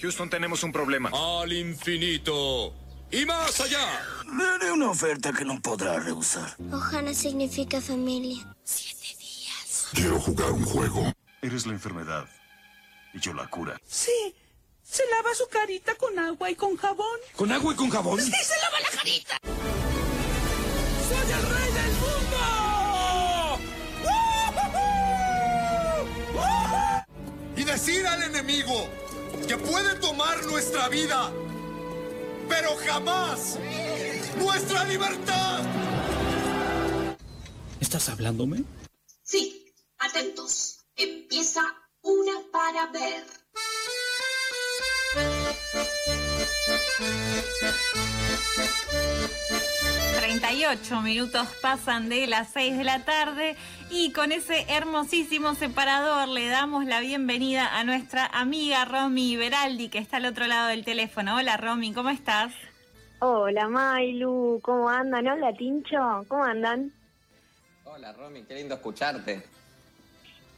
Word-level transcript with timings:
Houston, 0.00 0.30
tenemos 0.30 0.62
un 0.62 0.72
problema. 0.72 1.10
Al 1.12 1.52
infinito. 1.52 2.72
Y 3.10 3.24
más 3.24 3.60
allá. 3.60 4.00
Le 4.36 4.44
haré 4.44 4.70
una 4.72 4.90
oferta 4.90 5.32
que 5.32 5.44
no 5.44 5.60
podrá 5.60 5.98
rehusar. 5.98 6.56
Ohana 6.72 7.14
significa 7.14 7.80
familia. 7.80 8.46
Quiero 9.92 10.20
jugar 10.20 10.52
un 10.52 10.64
juego. 10.64 11.12
Eres 11.40 11.66
la 11.66 11.72
enfermedad 11.72 12.28
y 13.14 13.20
yo 13.20 13.32
la 13.32 13.48
cura. 13.48 13.80
Sí. 13.86 14.34
Se 14.82 15.02
lava 15.10 15.34
su 15.34 15.46
carita 15.48 15.94
con 15.96 16.18
agua 16.18 16.50
y 16.50 16.54
con 16.54 16.76
jabón. 16.76 17.18
¿Con 17.36 17.52
agua 17.52 17.74
y 17.74 17.76
con 17.76 17.90
jabón? 17.90 18.20
¡Sí, 18.20 18.30
se 18.30 18.58
lava 18.58 18.80
la 18.80 18.88
carita! 18.88 19.38
¡Soy 21.08 21.30
el 21.30 21.42
rey 21.42 21.72
del 21.72 21.92
mundo! 21.92 22.38
Y 27.56 27.64
decir 27.64 28.06
al 28.06 28.22
enemigo 28.22 28.88
que 29.48 29.56
puede 29.56 29.94
tomar 29.94 30.44
nuestra 30.44 30.90
vida, 30.90 31.32
pero 32.50 32.76
jamás 32.86 33.58
nuestra 34.36 34.84
libertad. 34.84 35.60
¿Estás 37.80 38.10
hablándome? 38.10 38.64
Sí, 39.22 39.72
atentos. 39.96 40.84
Empieza 40.96 41.62
una 42.02 42.32
para 42.52 42.88
ver. 42.92 43.24
38 50.20 51.02
minutos 51.02 51.46
pasan 51.60 52.08
de 52.08 52.26
las 52.26 52.50
6 52.52 52.78
de 52.78 52.84
la 52.84 53.04
tarde 53.04 53.54
y 53.90 54.12
con 54.12 54.32
ese 54.32 54.64
hermosísimo 54.68 55.54
separador 55.54 56.28
le 56.28 56.48
damos 56.48 56.86
la 56.86 57.00
bienvenida 57.00 57.78
a 57.78 57.84
nuestra 57.84 58.26
amiga 58.26 58.86
Romy 58.86 59.36
Beraldi 59.36 59.90
que 59.90 59.98
está 59.98 60.16
al 60.16 60.24
otro 60.24 60.46
lado 60.46 60.68
del 60.68 60.86
teléfono. 60.86 61.36
Hola 61.36 61.58
Romy, 61.58 61.92
¿cómo 61.92 62.08
estás? 62.08 62.54
Hola 63.20 63.68
Mailu, 63.68 64.60
¿cómo 64.62 64.88
andan? 64.88 65.26
Hola 65.26 65.52
Tincho, 65.52 66.24
¿cómo 66.28 66.44
andan? 66.44 66.92
Hola 67.84 68.12
Romy, 68.14 68.42
qué 68.44 68.54
lindo 68.54 68.76
escucharte. 68.76 69.44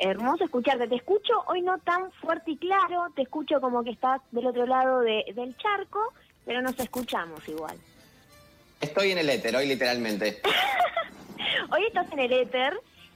Hermoso 0.01 0.45
escucharte, 0.45 0.89
te 0.89 0.97
escucho 0.97 1.33
hoy 1.47 1.61
no 1.62 1.79
tan 1.79 2.11
fuerte 2.12 2.53
y 2.53 2.56
claro, 2.56 3.06
te 3.15 3.23
escucho 3.23 3.61
como 3.61 3.84
que 3.84 3.91
estás 3.91 4.20
del 4.33 4.47
otro 4.47 4.67
lado 4.67 5.01
de- 5.01 5.25
del 5.34 5.56
charco, 5.59 6.01
pero 6.45 6.62
nos 6.62 6.79
escuchamos 6.79 7.47
igual. 7.48 7.77
Estoy 8.81 9.11
en 9.12 9.19
el 9.19 9.28
éter 9.28 9.55
hoy 9.56 9.67
literalmente. 9.67 10.41
Hoy 11.73 11.84
estás 11.87 12.11
en 12.12 12.19
el 12.19 12.33
éter 12.33 12.73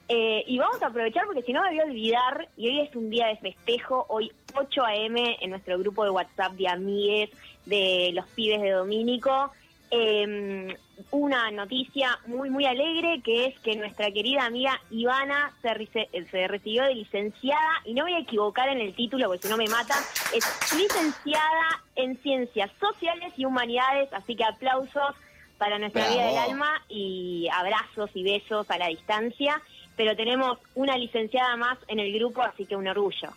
eh, 0.08 0.44
y 0.46 0.58
vamos 0.58 0.80
a 0.82 0.86
aprovechar 0.88 1.24
porque 1.26 1.42
si 1.42 1.52
no 1.52 1.62
me 1.62 1.70
voy 1.70 1.80
a 1.80 1.84
olvidar 1.84 2.48
y 2.56 2.68
hoy 2.68 2.80
es 2.80 2.94
un 2.94 3.08
día 3.10 3.26
de 3.28 3.36
festejo, 3.36 4.04
hoy 4.08 4.30
8 4.54 4.82
a.m. 4.84 5.38
en 5.40 5.50
nuestro 5.50 5.78
grupo 5.78 6.04
de 6.04 6.10
WhatsApp 6.10 6.52
de 6.52 6.68
amigues 6.68 7.30
de 7.64 8.10
los 8.12 8.26
pibes 8.28 8.60
de 8.60 8.70
Domínico. 8.70 9.50
Eh, 9.96 10.76
una 11.10 11.50
noticia 11.50 12.18
muy 12.26 12.50
muy 12.50 12.66
alegre 12.66 13.20
que 13.24 13.46
es 13.46 13.58
que 13.60 13.76
nuestra 13.76 14.10
querida 14.10 14.44
amiga 14.46 14.80
Ivana 14.90 15.52
se, 15.62 15.74
rice- 15.74 16.08
se 16.30 16.48
recibió 16.48 16.84
de 16.84 16.94
licenciada 16.94 17.70
y 17.84 17.94
no 17.94 18.04
voy 18.04 18.14
a 18.14 18.18
equivocar 18.20 18.68
en 18.68 18.80
el 18.80 18.94
título 18.94 19.26
porque 19.28 19.42
si 19.42 19.48
no 19.48 19.56
me 19.56 19.66
matan, 19.68 19.98
es 20.34 20.44
licenciada 20.76 21.82
en 21.96 22.16
Ciencias 22.22 22.70
Sociales 22.80 23.32
y 23.36 23.44
Humanidades, 23.44 24.12
así 24.12 24.34
que 24.36 24.44
aplausos 24.44 25.14
para 25.58 25.78
nuestra 25.78 26.08
vida 26.08 26.26
del 26.26 26.38
alma 26.38 26.82
y 26.88 27.48
abrazos 27.52 28.10
y 28.14 28.24
besos 28.24 28.68
a 28.70 28.78
la 28.78 28.88
distancia, 28.88 29.60
pero 29.96 30.16
tenemos 30.16 30.58
una 30.74 30.96
licenciada 30.98 31.56
más 31.56 31.78
en 31.88 32.00
el 32.00 32.12
grupo, 32.12 32.42
así 32.42 32.66
que 32.66 32.74
un 32.76 32.88
orgullo. 32.88 33.30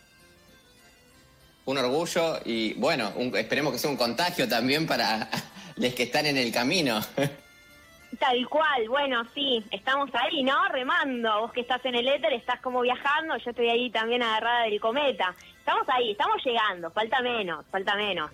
Un 1.65 1.77
orgullo 1.77 2.39
y 2.45 2.73
bueno, 2.75 3.11
un- 3.15 3.35
esperemos 3.35 3.73
que 3.73 3.79
sea 3.79 3.89
un 3.91 3.97
contagio 3.97 4.47
también 4.47 4.87
para 4.87 5.29
los 5.77 5.93
que 5.93 6.03
están 6.03 6.25
en 6.25 6.37
el 6.37 6.51
camino. 6.51 6.99
Tal 8.19 8.47
cual, 8.47 8.87
bueno, 8.87 9.23
sí, 9.33 9.63
estamos 9.69 10.09
ahí, 10.13 10.41
¿no? 10.41 10.67
Remando, 10.69 11.41
vos 11.41 11.51
que 11.51 11.61
estás 11.61 11.83
en 11.85 11.93
el 11.95 12.07
éter, 12.07 12.33
estás 12.33 12.59
como 12.61 12.81
viajando, 12.81 13.35
yo 13.37 13.49
estoy 13.49 13.69
ahí 13.69 13.91
también 13.91 14.23
agarrada 14.23 14.63
del 14.63 14.79
cometa. 14.79 15.35
Estamos 15.59 15.87
ahí, 15.89 16.11
estamos 16.11 16.43
llegando, 16.43 16.89
falta 16.91 17.21
menos, 17.21 17.65
falta 17.69 17.95
menos, 17.95 18.31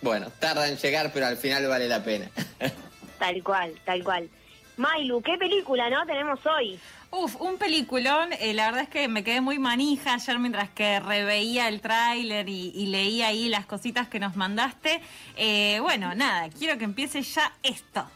Bueno, 0.00 0.30
tarda 0.38 0.68
en 0.68 0.76
llegar, 0.76 1.10
pero 1.12 1.26
al 1.26 1.36
final 1.36 1.66
vale 1.66 1.88
la 1.88 2.02
pena. 2.04 2.30
tal 3.18 3.42
cual, 3.42 3.74
tal 3.84 4.04
cual. 4.04 4.30
Mailu, 4.76 5.20
¿qué 5.22 5.36
película, 5.36 5.90
no? 5.90 6.06
Tenemos 6.06 6.38
hoy. 6.46 6.78
Uf, 7.10 7.40
un 7.40 7.56
peliculón, 7.56 8.32
eh, 8.34 8.52
la 8.52 8.66
verdad 8.66 8.82
es 8.82 8.88
que 8.88 9.08
me 9.08 9.24
quedé 9.24 9.40
muy 9.40 9.58
manija 9.58 10.14
ayer 10.14 10.38
mientras 10.38 10.68
que 10.70 11.00
reveía 11.00 11.68
el 11.68 11.80
tráiler 11.80 12.48
y, 12.48 12.72
y 12.74 12.86
leía 12.86 13.28
ahí 13.28 13.48
las 13.48 13.64
cositas 13.64 14.08
que 14.08 14.20
nos 14.20 14.36
mandaste. 14.36 15.00
Eh, 15.36 15.78
bueno, 15.80 16.14
nada, 16.14 16.50
quiero 16.50 16.78
que 16.78 16.84
empiece 16.84 17.22
ya 17.22 17.52
esto. 17.62 18.06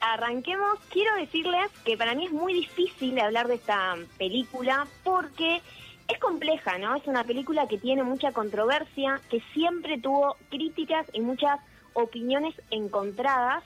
Arranquemos. 0.00 0.78
Quiero 0.90 1.14
decirles 1.16 1.70
que 1.84 1.96
para 1.96 2.14
mí 2.14 2.26
es 2.26 2.32
muy 2.32 2.54
difícil 2.54 3.18
hablar 3.20 3.48
de 3.48 3.54
esta 3.54 3.96
película 4.18 4.86
porque 5.04 5.60
es 6.08 6.18
compleja, 6.18 6.78
¿no? 6.78 6.96
Es 6.96 7.06
una 7.06 7.24
película 7.24 7.68
que 7.68 7.78
tiene 7.78 8.02
mucha 8.02 8.32
controversia, 8.32 9.20
que 9.30 9.40
siempre 9.52 9.98
tuvo 9.98 10.36
críticas 10.50 11.06
y 11.12 11.20
muchas 11.20 11.60
opiniones 11.92 12.54
encontradas. 12.70 13.62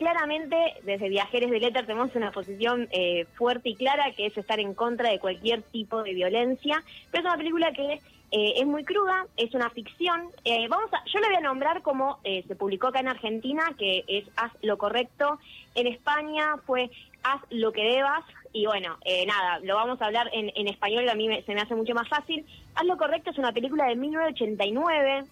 Claramente, 0.00 0.56
desde 0.84 1.10
Viajeres 1.10 1.50
del 1.50 1.62
Éter 1.62 1.84
tenemos 1.84 2.16
una 2.16 2.32
posición 2.32 2.88
eh, 2.90 3.26
fuerte 3.34 3.68
y 3.68 3.74
clara, 3.76 4.10
que 4.16 4.24
es 4.24 4.38
estar 4.38 4.58
en 4.58 4.72
contra 4.72 5.10
de 5.10 5.18
cualquier 5.18 5.60
tipo 5.60 6.02
de 6.02 6.14
violencia, 6.14 6.82
pero 7.10 7.20
es 7.20 7.26
una 7.26 7.36
película 7.36 7.70
que 7.72 8.00
eh, 8.32 8.54
es 8.56 8.64
muy 8.66 8.82
cruda, 8.82 9.26
es 9.36 9.52
una 9.52 9.68
ficción. 9.68 10.30
Eh, 10.46 10.68
vamos 10.68 10.90
a, 10.94 11.04
yo 11.04 11.20
le 11.20 11.26
voy 11.26 11.36
a 11.36 11.40
nombrar 11.40 11.82
como 11.82 12.18
eh, 12.24 12.42
se 12.48 12.56
publicó 12.56 12.86
acá 12.86 13.00
en 13.00 13.08
Argentina, 13.08 13.74
que 13.78 14.04
es 14.08 14.24
Haz 14.36 14.52
lo 14.62 14.78
correcto. 14.78 15.38
En 15.74 15.86
España 15.86 16.56
fue 16.64 16.88
Haz 17.22 17.42
lo 17.50 17.70
que 17.72 17.82
debas. 17.82 18.24
Y 18.54 18.64
bueno, 18.64 18.96
eh, 19.04 19.26
nada, 19.26 19.58
lo 19.62 19.74
vamos 19.76 20.00
a 20.00 20.06
hablar 20.06 20.30
en, 20.32 20.50
en 20.54 20.66
español, 20.66 21.06
a 21.10 21.14
mí 21.14 21.28
me- 21.28 21.42
se 21.42 21.54
me 21.54 21.60
hace 21.60 21.74
mucho 21.74 21.92
más 21.92 22.08
fácil. 22.08 22.46
Haz 22.74 22.86
lo 22.86 22.96
correcto 22.96 23.32
es 23.32 23.36
una 23.38 23.52
película 23.52 23.84
de 23.84 23.96
1989 23.96 25.24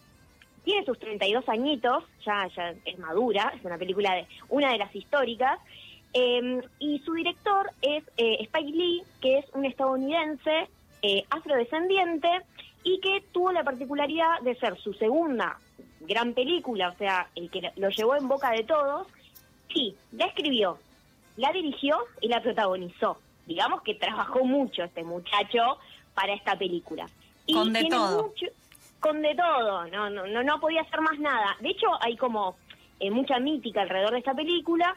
tiene 0.65 0.85
sus 0.85 0.99
32 0.99 1.49
añitos, 1.49 2.05
ya, 2.25 2.49
ya 2.57 2.75
es 2.85 2.99
madura, 2.99 3.53
es 3.57 3.65
una 3.65 3.79
película 3.79 4.15
de 4.15 4.27
una 4.49 4.73
de 4.73 4.79
las 4.79 4.95
históricas, 4.95 5.59
eh, 6.15 6.61
y 6.79 6.99
su 7.01 7.13
director 7.15 7.71
es 7.83 8.03
eh, 8.17 8.39
Spike 8.41 8.73
Lee, 8.73 9.03
que 9.21 9.39
es 9.39 9.47
un 9.55 9.65
estadounidense 9.65 10.69
eh, 11.03 11.25
afrodescendiente 11.31 12.29
y 12.83 13.01
que 13.01 13.23
tuvo 13.33 13.53
la 13.53 13.63
particularidad 13.65 14.41
de 14.43 14.55
ser 14.57 14.79
su 14.79 14.93
segunda 14.95 15.59
gran 16.01 16.33
película, 16.33 16.89
o 16.89 16.97
sea, 16.97 17.29
el 17.35 17.51
que 17.51 17.71
lo 17.77 17.91
llevó 17.91 18.17
en 18.17 18.29
boca 18.29 18.51
de 18.53 18.65
todos, 18.65 19.07
sí, 19.73 19.95
la 20.13 20.27
escribió, 20.27 20.79
la 21.37 21.53
dirigió 21.53 21.99
y 22.21 22.29
la 22.29 22.41
protagonizó. 22.43 23.19
Digamos 23.47 23.83
que 23.83 23.95
trabajó 23.95 24.45
mucho 24.45 24.85
este 24.85 25.03
muchacho 25.05 25.79
para 26.15 26.33
esta 26.35 26.57
película. 26.57 27.07
Y 27.47 27.55
Con 27.55 27.73
de 27.73 27.81
tiene 27.81 27.97
todo. 27.97 28.23
mucho- 28.29 28.47
con 29.01 29.23
de 29.23 29.35
todo, 29.35 29.87
no, 29.87 30.11
no, 30.11 30.27
no, 30.27 30.43
no 30.43 30.61
podía 30.61 30.83
hacer 30.83 31.01
más 31.01 31.19
nada. 31.19 31.57
De 31.61 31.71
hecho, 31.71 31.87
hay 32.01 32.17
como 32.17 32.57
eh, 33.01 33.11
mucha 33.11 33.39
mítica 33.39 33.83
alrededor 33.83 34.13
de 34.13 34.19
esta 34.19 34.35
película, 34.35 34.97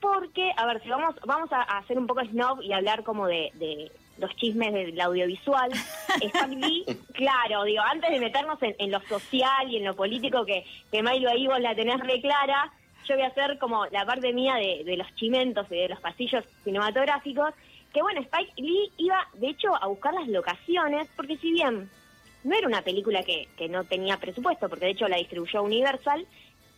porque, 0.00 0.52
a 0.56 0.66
ver, 0.66 0.82
si 0.82 0.88
vamos, 0.88 1.14
vamos 1.26 1.52
a, 1.52 1.62
a 1.62 1.78
hacer 1.78 1.98
un 1.98 2.06
poco 2.06 2.24
snob 2.24 2.60
y 2.62 2.72
hablar 2.72 3.04
como 3.04 3.26
de, 3.26 3.50
de 3.54 3.90
los 4.18 4.34
chismes 4.36 4.72
del 4.72 5.00
audiovisual. 5.00 5.70
Spike 6.20 6.56
Lee, 6.56 6.84
claro, 7.12 7.64
digo, 7.64 7.82
antes 7.82 8.10
de 8.10 8.20
meternos 8.20 8.62
en, 8.62 8.74
en 8.78 8.90
lo 8.90 9.00
social 9.00 9.70
y 9.70 9.78
en 9.78 9.84
lo 9.84 9.94
político, 9.94 10.44
que, 10.44 10.64
que 10.90 11.02
Milo 11.02 11.30
ahí 11.30 11.46
vos 11.46 11.60
la 11.60 11.74
tenés 11.74 12.00
re 12.00 12.20
clara, 12.20 12.72
yo 13.06 13.14
voy 13.14 13.24
a 13.24 13.28
hacer 13.28 13.58
como 13.58 13.86
la 13.86 14.06
parte 14.06 14.32
mía 14.32 14.54
de, 14.54 14.82
de 14.84 14.96
los 14.96 15.14
chimentos 15.16 15.66
y 15.70 15.76
de 15.76 15.88
los 15.88 16.00
pasillos 16.00 16.44
cinematográficos, 16.64 17.52
que 17.92 18.02
bueno, 18.02 18.20
Spike 18.20 18.52
Lee 18.56 18.90
iba, 18.96 19.26
de 19.34 19.48
hecho, 19.48 19.74
a 19.74 19.86
buscar 19.86 20.14
las 20.14 20.28
locaciones, 20.28 21.08
porque 21.16 21.36
si 21.36 21.52
bien 21.52 21.88
no 22.44 22.56
era 22.56 22.68
una 22.68 22.82
película 22.82 23.22
que, 23.22 23.48
no 23.68 23.84
tenía 23.84 24.18
presupuesto, 24.18 24.68
porque 24.68 24.86
de 24.86 24.92
hecho 24.92 25.08
la 25.08 25.16
distribuyó 25.16 25.62
Universal. 25.62 26.26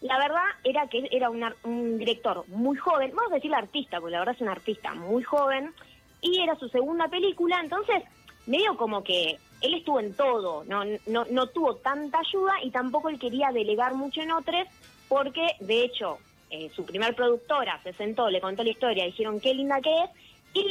La 0.01 0.19
verdad 0.19 0.45
era 0.63 0.87
que 0.89 1.09
era 1.11 1.31
un, 1.31 1.45
un 1.65 1.99
director 1.99 2.45
muy 2.49 2.77
joven, 2.77 3.13
vamos 3.15 3.33
a 3.33 3.37
decir 3.37 3.55
artista, 3.55 4.01
porque 4.01 4.13
la 4.13 4.21
verdad 4.21 4.37
es 4.37 4.43
un 4.43 4.49
artista 4.49 4.95
muy 4.95 5.23
joven, 5.23 5.73
y 6.21 6.41
era 6.41 6.55
su 6.57 6.69
segunda 6.69 7.09
película, 7.09 7.61
entonces 7.61 8.03
medio 8.47 8.77
como 8.77 9.03
que 9.03 9.39
él 9.61 9.75
estuvo 9.75 10.01
en 10.01 10.15
todo, 10.15 10.65
no, 10.65 10.85
no, 11.07 11.25
no 11.31 11.47
tuvo 11.49 11.77
tanta 11.77 12.21
ayuda 12.21 12.53
y 12.63 12.71
tampoco 12.71 13.09
él 13.09 13.19
quería 13.19 13.51
delegar 13.53 13.95
mucho 13.95 14.21
en 14.21 14.31
otros, 14.31 14.67
porque 15.09 15.57
de 15.61 15.83
hecho 15.83 16.19
eh, 16.51 16.71
su 16.75 16.85
primer 16.85 17.15
productora 17.15 17.81
se 17.83 17.93
sentó, 17.95 18.29
le 18.31 18.41
contó 18.41 18.63
la 18.63 18.71
historia, 18.71 19.05
dijeron 19.05 19.41
qué 19.41 19.55
linda 19.55 19.81
que 19.81 20.05
es, 20.05 20.11
y 20.55 20.67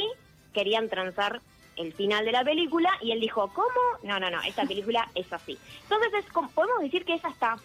querían 0.52 0.88
transar 0.88 1.40
el 1.76 1.92
final 1.92 2.24
de 2.24 2.32
la 2.32 2.42
película 2.44 2.90
y 3.02 3.12
él 3.12 3.20
dijo, 3.20 3.48
¿cómo? 3.54 3.68
No, 4.02 4.18
no, 4.18 4.30
no, 4.30 4.40
esta 4.42 4.64
película 4.64 5.08
es 5.14 5.32
así. 5.32 5.58
Entonces 5.82 6.12
es 6.18 6.24
podemos 6.54 6.80
decir 6.80 7.04
que 7.04 7.14
es 7.14 7.24
hasta, 7.24 7.56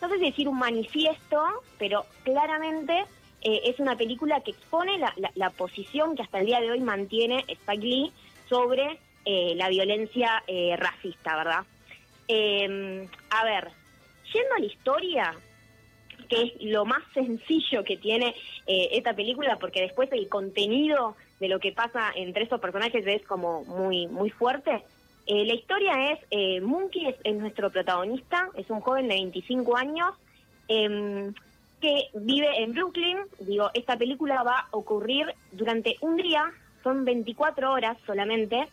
no 0.00 0.08
sé 0.08 0.18
si 0.18 0.24
decir 0.26 0.48
un 0.48 0.58
manifiesto, 0.58 1.42
pero 1.78 2.06
claramente 2.24 3.04
eh, 3.42 3.60
es 3.64 3.78
una 3.80 3.96
película 3.96 4.40
que 4.40 4.50
expone 4.52 4.98
la, 4.98 5.12
la- 5.16 5.32
la 5.34 5.50
posición 5.50 6.14
que 6.16 6.22
hasta 6.22 6.38
el 6.40 6.46
día 6.46 6.60
de 6.60 6.70
hoy 6.70 6.80
mantiene 6.80 7.44
Spike 7.48 7.86
Lee 7.86 8.12
sobre 8.48 8.98
eh, 9.24 9.54
la 9.56 9.68
violencia 9.68 10.42
eh, 10.46 10.76
racista, 10.76 11.36
¿verdad? 11.36 11.64
Eh, 12.28 13.08
a 13.30 13.44
ver, 13.44 13.68
yendo 14.32 14.54
a 14.56 14.60
la 14.60 14.66
historia, 14.66 15.34
que 16.28 16.42
es 16.42 16.52
lo 16.62 16.84
más 16.84 17.02
sencillo 17.12 17.82
que 17.82 17.96
tiene 17.96 18.34
eh, 18.66 18.88
esta 18.92 19.14
película, 19.14 19.56
porque 19.58 19.80
después 19.80 20.08
el 20.12 20.28
contenido 20.28 21.16
de 21.40 21.48
lo 21.48 21.58
que 21.58 21.72
pasa 21.72 22.12
entre 22.14 22.44
esos 22.44 22.60
personajes 22.60 23.04
es 23.06 23.26
como 23.26 23.64
muy, 23.64 24.06
muy 24.06 24.30
fuerte. 24.30 24.82
Eh, 25.26 25.44
la 25.46 25.54
historia 25.54 26.12
es, 26.12 26.18
eh, 26.30 26.60
Monkey 26.60 27.08
es, 27.08 27.16
es 27.24 27.34
nuestro 27.36 27.70
protagonista, 27.70 28.48
es 28.54 28.68
un 28.70 28.80
joven 28.80 29.08
de 29.08 29.14
25 29.14 29.76
años 29.76 30.14
em, 30.68 31.32
que 31.80 32.08
vive 32.14 32.62
en 32.62 32.72
Brooklyn. 32.72 33.18
Digo, 33.40 33.70
esta 33.74 33.96
película 33.96 34.42
va 34.42 34.58
a 34.58 34.68
ocurrir 34.72 35.34
durante 35.52 35.96
un 36.02 36.16
día, 36.16 36.52
son 36.82 37.04
24 37.04 37.72
horas 37.72 37.96
solamente, 38.06 38.68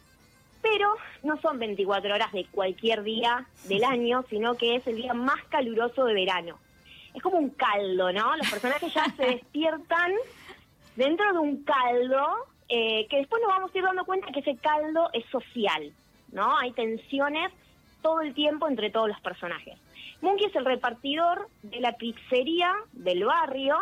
pero 0.61 0.93
no 1.23 1.39
son 1.39 1.59
24 1.59 2.13
horas 2.13 2.31
de 2.33 2.45
cualquier 2.51 3.03
día 3.03 3.45
del 3.65 3.85
año, 3.85 4.25
sino 4.29 4.55
que 4.55 4.75
es 4.75 4.87
el 4.87 4.97
día 4.97 5.13
más 5.13 5.41
caluroso 5.45 6.05
de 6.05 6.13
verano. 6.13 6.57
Es 7.13 7.21
como 7.23 7.37
un 7.37 7.49
caldo, 7.51 8.11
¿no? 8.11 8.35
Los 8.35 8.49
personajes 8.49 8.93
ya 8.93 9.05
se 9.17 9.25
despiertan 9.25 10.11
dentro 10.97 11.31
de 11.31 11.39
un 11.39 11.63
caldo 11.63 12.47
eh, 12.69 13.07
que 13.09 13.17
después 13.17 13.41
nos 13.41 13.49
vamos 13.55 13.73
a 13.73 13.77
ir 13.77 13.83
dando 13.83 14.05
cuenta 14.05 14.31
que 14.31 14.39
ese 14.39 14.57
caldo 14.57 15.09
es 15.13 15.25
social, 15.27 15.91
¿no? 16.31 16.57
Hay 16.57 16.71
tensiones 16.71 17.51
todo 18.01 18.21
el 18.21 18.33
tiempo 18.33 18.67
entre 18.67 18.89
todos 18.89 19.07
los 19.07 19.19
personajes. 19.21 19.77
Monkey 20.21 20.47
es 20.47 20.55
el 20.55 20.65
repartidor 20.65 21.47
de 21.63 21.79
la 21.79 21.93
pizzería 21.93 22.73
del 22.93 23.23
barrio. 23.25 23.77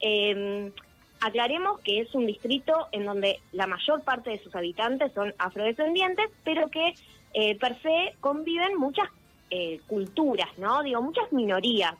Eh, 0.00 0.72
aclaremos 1.20 1.80
que 1.80 2.00
es 2.00 2.14
un 2.14 2.26
distrito 2.26 2.88
en 2.92 3.04
donde 3.04 3.40
la 3.52 3.66
mayor 3.66 4.02
parte 4.02 4.30
de 4.30 4.38
sus 4.38 4.54
habitantes 4.54 5.12
son 5.12 5.34
afrodescendientes, 5.38 6.30
pero 6.44 6.68
que 6.68 6.94
eh, 7.34 7.56
per 7.58 7.80
se 7.80 8.14
conviven 8.20 8.76
muchas 8.76 9.08
eh, 9.50 9.80
culturas, 9.86 10.48
¿no? 10.58 10.82
Digo, 10.82 11.02
muchas 11.02 11.30
minorías, 11.32 11.94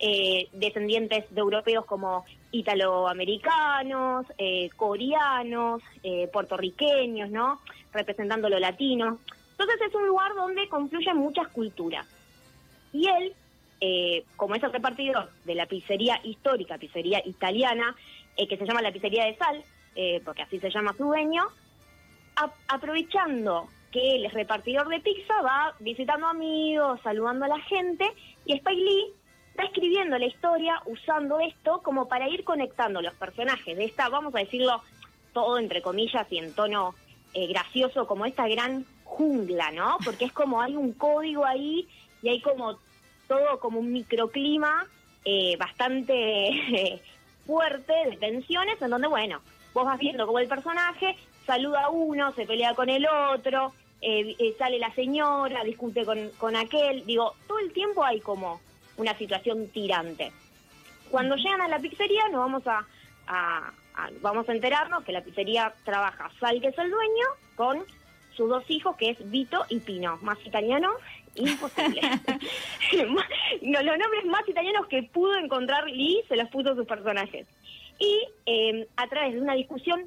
eh, 0.00 0.48
descendientes 0.52 1.24
de 1.34 1.40
europeos 1.40 1.84
como 1.86 2.24
italoamericanos, 2.54 4.26
eh, 4.38 4.70
coreanos, 4.76 5.82
eh, 6.04 6.28
puertorriqueños, 6.32 7.28
¿no? 7.30 7.60
Representando 7.92 8.48
lo 8.48 8.60
latino. 8.60 9.18
Entonces 9.50 9.80
es 9.88 9.94
un 9.94 10.06
lugar 10.06 10.34
donde 10.34 10.68
confluyen 10.68 11.16
muchas 11.16 11.48
culturas. 11.48 12.06
Y 12.92 13.08
él, 13.08 13.32
eh, 13.80 14.24
como 14.36 14.54
es 14.54 14.62
el 14.62 14.72
repartidor 14.72 15.30
de 15.44 15.54
la 15.56 15.66
pizzería 15.66 16.20
histórica, 16.22 16.78
pizzería 16.78 17.20
italiana, 17.26 17.94
eh, 18.36 18.46
que 18.46 18.56
se 18.56 18.66
llama 18.66 18.82
la 18.82 18.92
pizzería 18.92 19.24
de 19.24 19.36
sal, 19.36 19.62
porque 20.24 20.42
así 20.42 20.58
se 20.58 20.70
llama 20.70 20.92
su 20.96 21.04
dueño, 21.04 21.44
aprovechando 22.66 23.68
que 23.92 24.16
él 24.16 24.24
es 24.24 24.32
repartidor 24.32 24.88
de 24.88 24.98
pizza, 24.98 25.40
va 25.42 25.72
visitando 25.78 26.26
amigos, 26.26 27.00
saludando 27.04 27.44
a 27.44 27.48
la 27.48 27.60
gente, 27.60 28.04
y 28.44 28.54
Spike 28.54 28.80
Lee 28.80 29.12
está 29.54 29.66
escribiendo 29.66 30.18
la 30.18 30.26
historia 30.26 30.82
usando 30.86 31.38
esto 31.38 31.80
como 31.84 32.08
para 32.08 32.28
ir 32.28 32.42
conectando 32.42 33.00
los 33.00 33.14
personajes 33.14 33.76
de 33.76 33.84
esta, 33.84 34.08
vamos 34.08 34.34
a 34.34 34.40
decirlo 34.40 34.82
todo 35.32 35.58
entre 35.58 35.80
comillas 35.80 36.26
y 36.30 36.38
en 36.38 36.52
tono 36.54 36.96
eh, 37.34 37.46
gracioso, 37.46 38.08
como 38.08 38.26
esta 38.26 38.48
gran 38.48 38.84
jungla, 39.04 39.70
¿no? 39.70 39.98
Porque 40.04 40.24
es 40.24 40.32
como 40.32 40.60
hay 40.60 40.74
un 40.74 40.92
código 40.92 41.44
ahí 41.44 41.86
y 42.20 42.28
hay 42.30 42.40
como 42.40 42.78
todo 43.28 43.60
como 43.60 43.78
un 43.78 43.92
microclima 43.92 44.86
eh, 45.24 45.56
bastante 45.56 47.00
fuerte 47.46 47.92
de 48.10 48.16
tensiones 48.16 48.82
en 48.82 48.90
donde, 48.90 49.06
bueno, 49.06 49.40
vos 49.72 49.84
vas 49.84 50.00
viendo 50.00 50.26
como 50.26 50.40
el 50.40 50.48
personaje 50.48 51.16
saluda 51.46 51.84
a 51.84 51.90
uno, 51.90 52.32
se 52.32 52.44
pelea 52.44 52.74
con 52.74 52.88
el 52.88 53.06
otro, 53.06 53.72
eh, 54.00 54.34
eh, 54.36 54.54
sale 54.58 54.80
la 54.80 54.92
señora, 54.94 55.62
discute 55.62 56.04
con, 56.04 56.30
con 56.38 56.56
aquel, 56.56 57.06
digo, 57.06 57.34
todo 57.46 57.60
el 57.60 57.72
tiempo 57.72 58.02
hay 58.02 58.20
como 58.20 58.60
una 58.96 59.16
situación 59.18 59.68
tirante. 59.68 60.32
Cuando 61.10 61.36
llegan 61.36 61.60
a 61.60 61.68
la 61.68 61.78
pizzería 61.78 62.28
nos 62.28 62.40
vamos 62.40 62.66
a, 62.66 62.84
a- 63.26 63.72
a- 63.94 64.10
vamos 64.20 64.48
a 64.48 64.52
enterarnos 64.52 65.04
que 65.04 65.12
la 65.12 65.22
pizzería 65.22 65.72
trabaja 65.84 66.30
Sal, 66.40 66.60
que 66.60 66.68
es 66.68 66.78
el 66.78 66.90
dueño, 66.90 67.26
con 67.56 67.84
sus 68.36 68.48
dos 68.48 68.64
hijos, 68.68 68.96
que 68.96 69.10
es 69.10 69.30
Vito 69.30 69.64
y 69.68 69.78
Pino. 69.80 70.18
Más 70.22 70.38
italiano, 70.44 70.90
imposible. 71.36 72.00
no, 73.62 73.82
los 73.82 73.98
nombres 73.98 74.24
más 74.26 74.48
italianos 74.48 74.86
que 74.88 75.02
pudo 75.04 75.36
encontrar 75.36 75.86
Lee 75.86 76.22
se 76.28 76.36
los 76.36 76.48
puso 76.50 76.70
a 76.72 76.74
sus 76.74 76.86
personajes. 76.86 77.46
Y 77.98 78.20
eh, 78.46 78.88
a 78.96 79.06
través 79.06 79.34
de 79.34 79.40
una 79.40 79.54
discusión 79.54 80.06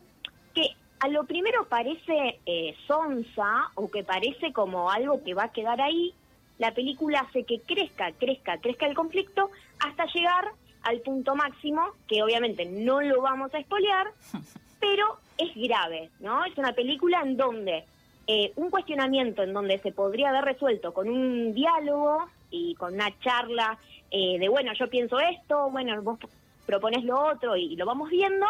que 0.53 0.67
a 0.99 1.07
lo 1.07 1.23
primero 1.25 1.67
parece 1.69 2.39
eh, 2.45 2.75
sonsa 2.85 3.69
o 3.75 3.89
que 3.89 4.03
parece 4.03 4.51
como 4.51 4.91
algo 4.91 5.23
que 5.23 5.33
va 5.33 5.45
a 5.45 5.51
quedar 5.53 5.79
ahí, 5.79 6.13
la 6.57 6.73
película 6.73 7.21
hace 7.21 7.43
que 7.43 7.59
crezca, 7.61 8.11
crezca, 8.13 8.57
crezca 8.59 8.85
el 8.85 8.95
conflicto 8.95 9.49
hasta 9.79 10.05
llegar 10.07 10.51
al 10.83 11.01
punto 11.01 11.35
máximo, 11.35 11.81
que 12.07 12.23
obviamente 12.23 12.65
no 12.65 13.01
lo 13.01 13.21
vamos 13.21 13.53
a 13.53 13.59
espolear, 13.59 14.07
pero 14.79 15.17
es 15.37 15.53
grave, 15.55 16.09
¿no? 16.19 16.45
Es 16.45 16.57
una 16.57 16.73
película 16.73 17.21
en 17.21 17.37
donde 17.37 17.85
eh, 18.25 18.51
un 18.55 18.69
cuestionamiento 18.69 19.43
en 19.43 19.53
donde 19.53 19.77
se 19.79 19.91
podría 19.91 20.29
haber 20.29 20.45
resuelto 20.45 20.93
con 20.93 21.09
un 21.09 21.53
diálogo 21.53 22.27
y 22.49 22.75
con 22.75 22.93
una 22.93 23.17
charla 23.19 23.77
eh, 24.11 24.37
de, 24.39 24.49
bueno, 24.49 24.73
yo 24.73 24.89
pienso 24.89 25.19
esto, 25.19 25.69
bueno, 25.69 26.01
vos 26.01 26.19
propones 26.65 27.03
lo 27.03 27.19
otro 27.25 27.55
y 27.55 27.75
lo 27.75 27.85
vamos 27.85 28.09
viendo. 28.09 28.45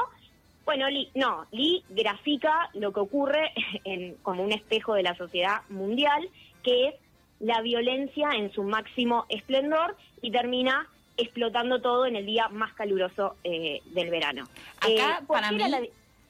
Bueno, 0.66 0.90
Lee, 0.90 1.10
no, 1.16 1.46
Lee 1.52 1.84
grafica 1.90 2.70
lo 2.74 2.92
que 2.92 3.00
ocurre 3.00 3.52
en, 3.84 4.16
como 4.24 4.44
un 4.44 4.52
espejo 4.52 4.94
de 4.94 5.04
la 5.04 5.16
sociedad 5.16 5.62
mundial, 5.70 6.28
que 6.64 6.90
es 6.90 6.96
la 7.40 7.62
violencia 7.62 8.30
en 8.36 8.52
su 8.52 8.64
máximo 8.64 9.26
esplendor 9.30 9.96
y 10.22 10.32
termina 10.32 10.88
explotando 11.18 11.82
todo 11.82 12.06
en 12.06 12.16
el 12.16 12.26
día 12.26 12.48
más 12.50 12.74
caluroso 12.74 13.36
eh, 13.44 13.82
del 13.86 14.10
verano. 14.10 14.48
Acá, 14.78 14.90
Eh, 14.90 15.24
¿por 15.26 15.38
para 15.38 15.50
qué 15.50 15.56
mí, 15.56 15.70
la- 15.70 15.82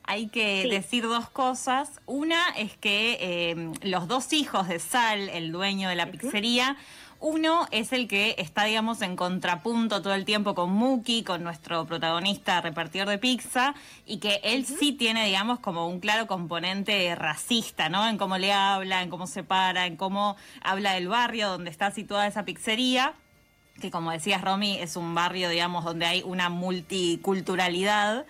hay 0.09 0.27
que 0.29 0.61
Sí. 0.63 0.69
decir 0.69 1.03
dos 1.03 1.29
cosas. 1.29 1.99
Una 2.05 2.41
es 2.57 2.77
que 2.77 3.17
eh, 3.19 3.71
los 3.83 4.07
dos 4.07 4.31
hijos 4.31 4.69
de 4.69 4.79
Sal, 4.79 5.27
el 5.29 5.51
dueño 5.51 5.89
de 5.89 5.95
la 5.95 6.05
pizzería, 6.11 6.77
uno 7.19 7.67
es 7.71 7.93
el 7.93 8.07
que 8.07 8.35
está, 8.37 8.65
digamos, 8.65 9.01
en 9.01 9.15
contrapunto 9.15 10.01
todo 10.01 10.13
el 10.13 10.25
tiempo 10.25 10.55
con 10.55 10.71
Muki, 10.71 11.23
con 11.23 11.43
nuestro 11.43 11.85
protagonista 11.85 12.61
repartidor 12.61 13.07
de 13.09 13.17
pizza, 13.17 13.73
y 14.05 14.17
que 14.17 14.39
él 14.43 14.65
sí 14.65 14.91
tiene, 14.91 15.25
digamos, 15.25 15.59
como 15.59 15.87
un 15.87 15.99
claro 15.99 16.27
componente 16.27 17.13
racista, 17.15 17.89
¿no? 17.89 18.07
En 18.07 18.17
cómo 18.17 18.37
le 18.37 18.53
habla, 18.53 19.01
en 19.01 19.09
cómo 19.09 19.27
se 19.27 19.43
para, 19.43 19.85
en 19.85 19.97
cómo 19.97 20.37
habla 20.61 20.93
del 20.93 21.07
barrio 21.07 21.49
donde 21.49 21.69
está 21.69 21.91
situada 21.91 22.27
esa 22.27 22.45
pizzería 22.45 23.13
que 23.79 23.91
como 23.91 24.11
decías 24.11 24.41
Romy, 24.41 24.79
es 24.79 24.95
un 24.95 25.13
barrio, 25.13 25.49
digamos, 25.49 25.85
donde 25.85 26.05
hay 26.05 26.23
una 26.23 26.49
multiculturalidad 26.49 28.25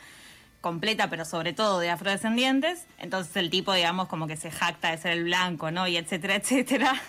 completa, 0.61 1.09
pero 1.09 1.25
sobre 1.25 1.53
todo 1.53 1.79
de 1.79 1.89
afrodescendientes. 1.89 2.87
Entonces 2.97 3.35
el 3.37 3.49
tipo, 3.49 3.73
digamos, 3.73 4.07
como 4.07 4.27
que 4.27 4.37
se 4.37 4.51
jacta 4.51 4.91
de 4.91 4.97
ser 4.97 5.13
el 5.13 5.23
blanco, 5.25 5.71
¿no? 5.71 5.87
Y 5.87 5.97
etcétera, 5.97 6.35
etcétera. 6.41 7.01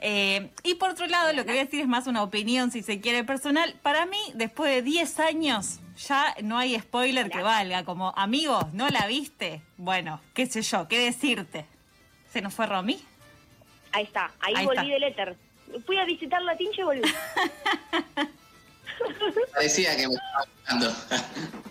Eh, 0.00 0.50
y 0.62 0.74
por 0.74 0.90
otro 0.90 1.06
lado, 1.06 1.32
lo 1.32 1.44
que 1.44 1.50
voy 1.50 1.60
a 1.60 1.64
decir 1.64 1.80
es 1.80 1.88
más 1.88 2.06
una 2.06 2.22
opinión, 2.22 2.70
si 2.70 2.82
se 2.82 3.00
quiere, 3.00 3.24
personal. 3.24 3.74
Para 3.82 4.06
mí, 4.06 4.18
después 4.34 4.70
de 4.70 4.82
10 4.82 5.20
años, 5.20 5.80
ya 5.96 6.34
no 6.42 6.58
hay 6.58 6.78
spoiler 6.78 7.30
que 7.30 7.42
valga. 7.42 7.84
Como, 7.84 8.12
amigos, 8.16 8.72
¿no 8.72 8.88
la 8.88 9.06
viste? 9.06 9.62
Bueno, 9.76 10.20
qué 10.34 10.46
sé 10.46 10.62
yo, 10.62 10.88
qué 10.88 10.98
decirte. 10.98 11.66
¿Se 12.32 12.40
nos 12.40 12.54
fue 12.54 12.66
Romy? 12.66 13.02
Ahí 13.92 14.04
está, 14.04 14.30
ahí, 14.40 14.54
Ahí 14.56 14.66
volví 14.66 14.78
está. 14.78 14.92
del 14.92 15.02
éter. 15.04 15.36
Fui 15.84 15.98
a 15.98 16.04
visitar 16.04 16.40
la 16.42 16.56
tincha 16.56 16.80
y 16.80 16.84
volví. 16.84 17.02
Parecía 19.54 19.96
que 19.96 20.08
me 20.08 20.14
estaba. 20.14 20.94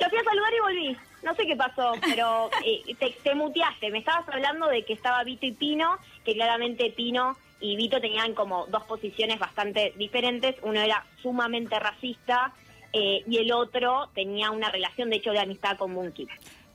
Lo 0.00 0.08
fui 0.08 0.18
a 0.18 0.24
saludar 0.24 0.52
y 0.54 0.60
volví. 0.60 0.96
No 1.22 1.34
sé 1.34 1.46
qué 1.46 1.56
pasó, 1.56 1.92
pero 2.00 2.50
eh, 2.64 2.94
te, 2.98 3.10
te 3.22 3.34
muteaste. 3.34 3.90
Me 3.90 3.98
estabas 3.98 4.26
hablando 4.28 4.66
de 4.68 4.84
que 4.84 4.94
estaba 4.94 5.22
Vito 5.24 5.44
y 5.46 5.52
Pino, 5.52 5.98
que 6.24 6.34
claramente 6.34 6.90
Pino 6.90 7.36
y 7.60 7.76
Vito 7.76 8.00
tenían 8.00 8.34
como 8.34 8.66
dos 8.68 8.84
posiciones 8.84 9.38
bastante 9.38 9.92
diferentes. 9.96 10.56
Uno 10.62 10.80
era 10.80 11.04
sumamente 11.22 11.78
racista 11.78 12.52
eh, 12.94 13.22
y 13.28 13.36
el 13.36 13.52
otro 13.52 14.08
tenía 14.14 14.50
una 14.50 14.70
relación, 14.70 15.10
de 15.10 15.16
hecho, 15.16 15.32
de 15.32 15.40
amistad 15.40 15.76
con 15.76 15.92
Monkey. 15.92 16.26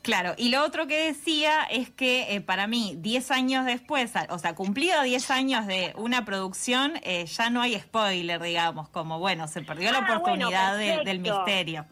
Claro, 0.04 0.36
y 0.38 0.50
lo 0.50 0.64
otro 0.64 0.86
que 0.86 1.06
decía 1.08 1.64
es 1.64 1.90
que 1.90 2.36
eh, 2.36 2.40
para 2.42 2.68
mí, 2.68 2.94
10 3.00 3.32
años 3.32 3.66
después, 3.66 4.14
o 4.30 4.38
sea, 4.38 4.54
cumplido 4.54 5.02
10 5.02 5.32
años 5.32 5.66
de 5.66 5.94
una 5.98 6.24
producción, 6.26 6.94
eh, 7.02 7.26
ya 7.26 7.50
no 7.50 7.64
hay 7.64 7.80
spoiler, 7.80 8.40
digamos, 8.40 8.88
como 8.90 9.18
bueno, 9.18 9.48
se 9.48 9.64
perdió 9.64 9.92
la 9.92 9.98
Ah, 9.98 10.02
bueno, 10.20 10.20
oportunidad 10.20 10.78
de- 10.78 11.04
del 11.04 11.18
misterio. 11.22 11.88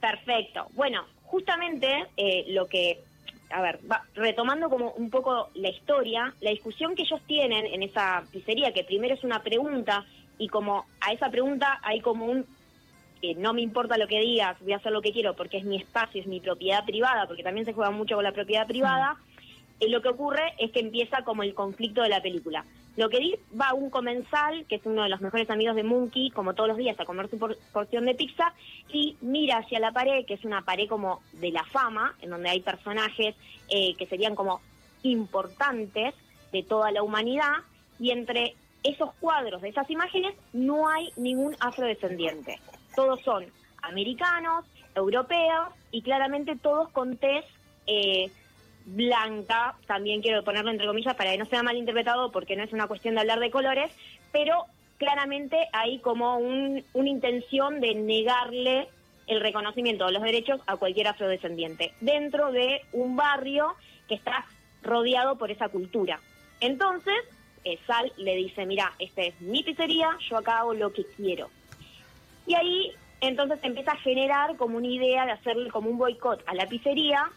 Perfecto. 0.00 0.66
Bueno, 0.74 1.04
justamente 1.24 2.06
eh, 2.16 2.44
lo 2.48 2.66
que, 2.66 2.98
a 3.50 3.60
ver, 3.62 3.78
va- 3.90 4.04
retomando 4.14 4.68
como 4.68 4.92
un 4.92 5.10
poco 5.10 5.48
la 5.54 5.68
historia, 5.70 6.34
la 6.40 6.50
discusión 6.50 6.94
que 6.94 7.02
ellos 7.02 7.20
tienen 7.26 7.66
en 7.66 7.82
esa 7.82 8.24
pizzería, 8.30 8.72
que 8.72 8.84
primero 8.84 9.14
es 9.14 9.24
una 9.24 9.42
pregunta 9.42 10.04
y 10.38 10.48
como 10.48 10.84
a 11.00 11.12
esa 11.12 11.30
pregunta 11.30 11.80
hay 11.82 12.00
como 12.00 12.26
un, 12.26 12.46
eh, 13.22 13.34
no 13.36 13.54
me 13.54 13.62
importa 13.62 13.96
lo 13.96 14.06
que 14.06 14.20
digas, 14.20 14.56
voy 14.60 14.74
a 14.74 14.76
hacer 14.76 14.92
lo 14.92 15.00
que 15.00 15.12
quiero 15.12 15.34
porque 15.34 15.58
es 15.58 15.64
mi 15.64 15.76
espacio, 15.76 16.20
es 16.20 16.26
mi 16.26 16.40
propiedad 16.40 16.84
privada, 16.84 17.26
porque 17.26 17.42
también 17.42 17.64
se 17.64 17.72
juega 17.72 17.90
mucho 17.90 18.14
con 18.16 18.24
la 18.24 18.32
propiedad 18.32 18.66
privada, 18.66 19.16
eh, 19.80 19.88
lo 19.88 20.00
que 20.00 20.08
ocurre 20.08 20.54
es 20.58 20.70
que 20.70 20.80
empieza 20.80 21.22
como 21.22 21.42
el 21.42 21.54
conflicto 21.54 22.02
de 22.02 22.08
la 22.08 22.22
película. 22.22 22.64
Lo 22.96 23.10
que 23.10 23.38
va 23.60 23.74
un 23.74 23.90
comensal, 23.90 24.64
que 24.66 24.76
es 24.76 24.86
uno 24.86 25.02
de 25.02 25.10
los 25.10 25.20
mejores 25.20 25.50
amigos 25.50 25.76
de 25.76 25.82
Monkey, 25.82 26.30
como 26.30 26.54
todos 26.54 26.68
los 26.68 26.78
días, 26.78 26.98
a 26.98 27.04
comer 27.04 27.28
su 27.28 27.38
porción 27.72 28.06
de 28.06 28.14
pizza, 28.14 28.54
y 28.90 29.16
mira 29.20 29.58
hacia 29.58 29.78
la 29.80 29.92
pared, 29.92 30.24
que 30.24 30.34
es 30.34 30.44
una 30.44 30.62
pared 30.62 30.88
como 30.88 31.20
de 31.34 31.50
la 31.50 31.64
fama, 31.64 32.14
en 32.22 32.30
donde 32.30 32.48
hay 32.48 32.60
personajes 32.60 33.34
eh, 33.68 33.94
que 33.96 34.06
serían 34.06 34.34
como 34.34 34.62
importantes 35.02 36.14
de 36.52 36.62
toda 36.62 36.90
la 36.90 37.02
humanidad, 37.02 37.56
y 37.98 38.12
entre 38.12 38.54
esos 38.82 39.12
cuadros 39.16 39.60
de 39.60 39.68
esas 39.68 39.90
imágenes 39.90 40.34
no 40.54 40.88
hay 40.88 41.10
ningún 41.16 41.54
afrodescendiente. 41.60 42.58
Todos 42.94 43.20
son 43.20 43.44
americanos, 43.82 44.64
europeos, 44.94 45.68
y 45.90 46.00
claramente 46.00 46.56
todos 46.56 46.88
con 46.92 47.18
tez... 47.18 47.44
Eh, 47.86 48.30
blanca, 48.86 49.74
también 49.86 50.22
quiero 50.22 50.44
ponerlo 50.44 50.70
entre 50.70 50.86
comillas 50.86 51.16
para 51.16 51.32
que 51.32 51.38
no 51.38 51.44
sea 51.44 51.62
mal 51.62 51.76
interpretado 51.76 52.30
porque 52.30 52.56
no 52.56 52.62
es 52.62 52.72
una 52.72 52.86
cuestión 52.86 53.14
de 53.14 53.20
hablar 53.20 53.40
de 53.40 53.50
colores, 53.50 53.92
pero 54.32 54.64
claramente 54.96 55.68
hay 55.72 55.98
como 55.98 56.38
un, 56.38 56.84
una 56.94 57.08
intención 57.08 57.80
de 57.80 57.94
negarle 57.94 58.88
el 59.26 59.40
reconocimiento 59.40 60.06
de 60.06 60.12
los 60.12 60.22
derechos 60.22 60.60
a 60.66 60.76
cualquier 60.76 61.08
afrodescendiente 61.08 61.92
dentro 62.00 62.52
de 62.52 62.82
un 62.92 63.16
barrio 63.16 63.74
que 64.08 64.14
está 64.14 64.46
rodeado 64.82 65.36
por 65.36 65.50
esa 65.50 65.68
cultura. 65.68 66.20
Entonces, 66.60 67.14
eh, 67.64 67.78
Sal 67.86 68.12
le 68.16 68.36
dice, 68.36 68.64
mira, 68.66 68.92
esta 69.00 69.22
es 69.22 69.40
mi 69.40 69.64
pizzería, 69.64 70.16
yo 70.30 70.38
acá 70.38 70.60
hago 70.60 70.74
lo 70.74 70.92
que 70.92 71.04
quiero. 71.16 71.50
Y 72.46 72.54
ahí 72.54 72.92
entonces 73.20 73.58
empieza 73.62 73.92
a 73.92 73.96
generar 73.96 74.56
como 74.56 74.76
una 74.76 74.86
idea 74.86 75.26
de 75.26 75.32
hacerle 75.32 75.70
como 75.70 75.90
un 75.90 75.98
boicot 75.98 76.42
a 76.46 76.54
la 76.54 76.66
pizzería 76.66 77.28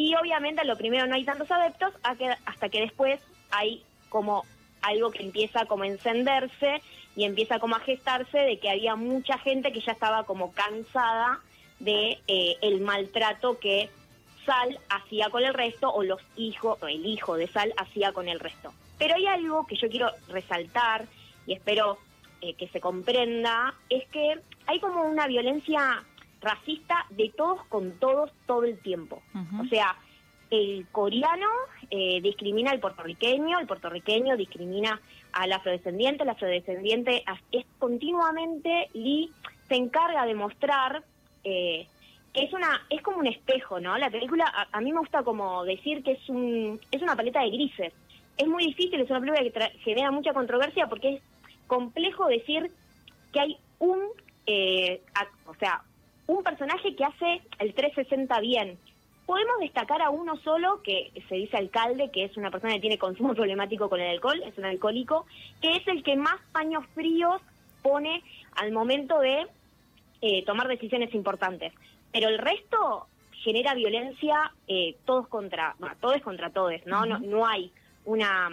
y 0.00 0.14
obviamente 0.14 0.64
lo 0.64 0.78
primero 0.78 1.06
no 1.06 1.14
hay 1.14 1.24
tantos 1.26 1.50
adeptos 1.50 1.92
hasta 2.02 2.70
que 2.70 2.80
después 2.80 3.20
hay 3.50 3.84
como 4.08 4.46
algo 4.80 5.10
que 5.10 5.22
empieza 5.22 5.66
como 5.66 5.82
a 5.82 5.88
encenderse 5.88 6.80
y 7.16 7.24
empieza 7.24 7.58
como 7.58 7.76
a 7.76 7.80
gestarse 7.80 8.38
de 8.38 8.58
que 8.58 8.70
había 8.70 8.96
mucha 8.96 9.36
gente 9.36 9.72
que 9.72 9.82
ya 9.82 9.92
estaba 9.92 10.24
como 10.24 10.52
cansada 10.52 11.40
de 11.80 12.18
eh, 12.28 12.56
el 12.62 12.80
maltrato 12.80 13.58
que 13.58 13.90
Sal 14.46 14.78
hacía 14.88 15.28
con 15.28 15.44
el 15.44 15.52
resto 15.52 15.92
o 15.92 16.02
los 16.02 16.22
hijos 16.34 16.82
o 16.82 16.86
el 16.86 17.04
hijo 17.04 17.36
de 17.36 17.48
Sal 17.48 17.74
hacía 17.76 18.14
con 18.14 18.26
el 18.26 18.40
resto. 18.40 18.72
Pero 18.98 19.16
hay 19.16 19.26
algo 19.26 19.66
que 19.66 19.76
yo 19.76 19.90
quiero 19.90 20.10
resaltar 20.28 21.08
y 21.46 21.52
espero 21.52 21.98
eh, 22.40 22.54
que 22.54 22.68
se 22.68 22.80
comprenda 22.80 23.74
es 23.90 24.08
que 24.08 24.40
hay 24.66 24.80
como 24.80 25.02
una 25.02 25.26
violencia 25.26 26.02
racista 26.40 27.06
de 27.10 27.32
todos 27.36 27.64
con 27.66 27.98
todos 27.98 28.30
todo 28.46 28.64
el 28.64 28.78
tiempo. 28.78 29.22
O 29.60 29.64
sea, 29.66 29.96
el 30.50 30.86
coreano 30.90 31.46
eh, 31.90 32.20
discrimina 32.22 32.72
al 32.72 32.80
puertorriqueño, 32.80 33.58
el 33.58 33.66
puertorriqueño 33.66 34.36
discrimina 34.36 35.00
al 35.32 35.52
afrodescendiente, 35.52 36.24
el 36.24 36.30
afrodescendiente 36.30 37.24
es 37.52 37.64
continuamente 37.78 38.88
Lee 38.94 39.30
se 39.68 39.76
encarga 39.76 40.26
de 40.26 40.34
mostrar 40.34 41.04
eh, 41.44 41.86
que 42.32 42.44
es 42.44 42.52
una 42.52 42.82
es 42.90 43.00
como 43.02 43.18
un 43.18 43.26
espejo, 43.26 43.80
¿no? 43.80 43.96
La 43.98 44.10
película 44.10 44.44
a, 44.44 44.76
a, 44.76 44.80
mí 44.80 44.92
me 44.92 45.00
gusta 45.00 45.22
como 45.22 45.64
decir 45.64 46.02
que 46.02 46.12
es 46.12 46.28
un 46.28 46.80
es 46.90 47.02
una 47.02 47.16
paleta 47.16 47.40
de 47.42 47.50
grises. 47.50 47.92
Es 48.36 48.48
muy 48.48 48.66
difícil, 48.66 49.00
es 49.00 49.10
una 49.10 49.20
película 49.20 49.70
que 49.70 49.78
genera 49.80 50.10
mucha 50.10 50.32
controversia 50.32 50.88
porque 50.88 51.16
es 51.16 51.22
complejo 51.66 52.26
decir 52.26 52.70
que 53.32 53.40
hay 53.40 53.58
un 53.78 54.00
eh, 54.46 55.00
o 55.46 55.54
sea 55.54 55.82
un 56.30 56.44
personaje 56.44 56.94
que 56.94 57.04
hace 57.04 57.42
el 57.58 57.74
360 57.74 58.40
bien. 58.40 58.78
Podemos 59.26 59.58
destacar 59.60 60.00
a 60.00 60.10
uno 60.10 60.36
solo, 60.36 60.80
que 60.82 61.10
se 61.28 61.34
dice 61.34 61.56
alcalde, 61.56 62.10
que 62.10 62.24
es 62.24 62.36
una 62.36 62.50
persona 62.50 62.74
que 62.74 62.80
tiene 62.80 62.98
consumo 62.98 63.34
problemático 63.34 63.88
con 63.88 64.00
el 64.00 64.10
alcohol, 64.10 64.40
es 64.44 64.56
un 64.56 64.64
alcohólico, 64.64 65.26
que 65.60 65.76
es 65.76 65.86
el 65.88 66.02
que 66.02 66.16
más 66.16 66.36
paños 66.52 66.84
fríos 66.94 67.42
pone 67.82 68.22
al 68.52 68.70
momento 68.70 69.18
de 69.18 69.46
eh, 70.20 70.44
tomar 70.44 70.68
decisiones 70.68 71.12
importantes. 71.14 71.72
Pero 72.12 72.28
el 72.28 72.38
resto 72.38 73.06
genera 73.32 73.74
violencia 73.74 74.52
eh, 74.68 74.96
todos 75.04 75.26
contra, 75.28 75.74
bueno, 75.78 75.96
todos 76.00 76.20
contra 76.22 76.50
todos, 76.50 76.74
¿no? 76.86 77.06
no, 77.06 77.18
no 77.18 77.46
hay 77.46 77.72
una 78.04 78.50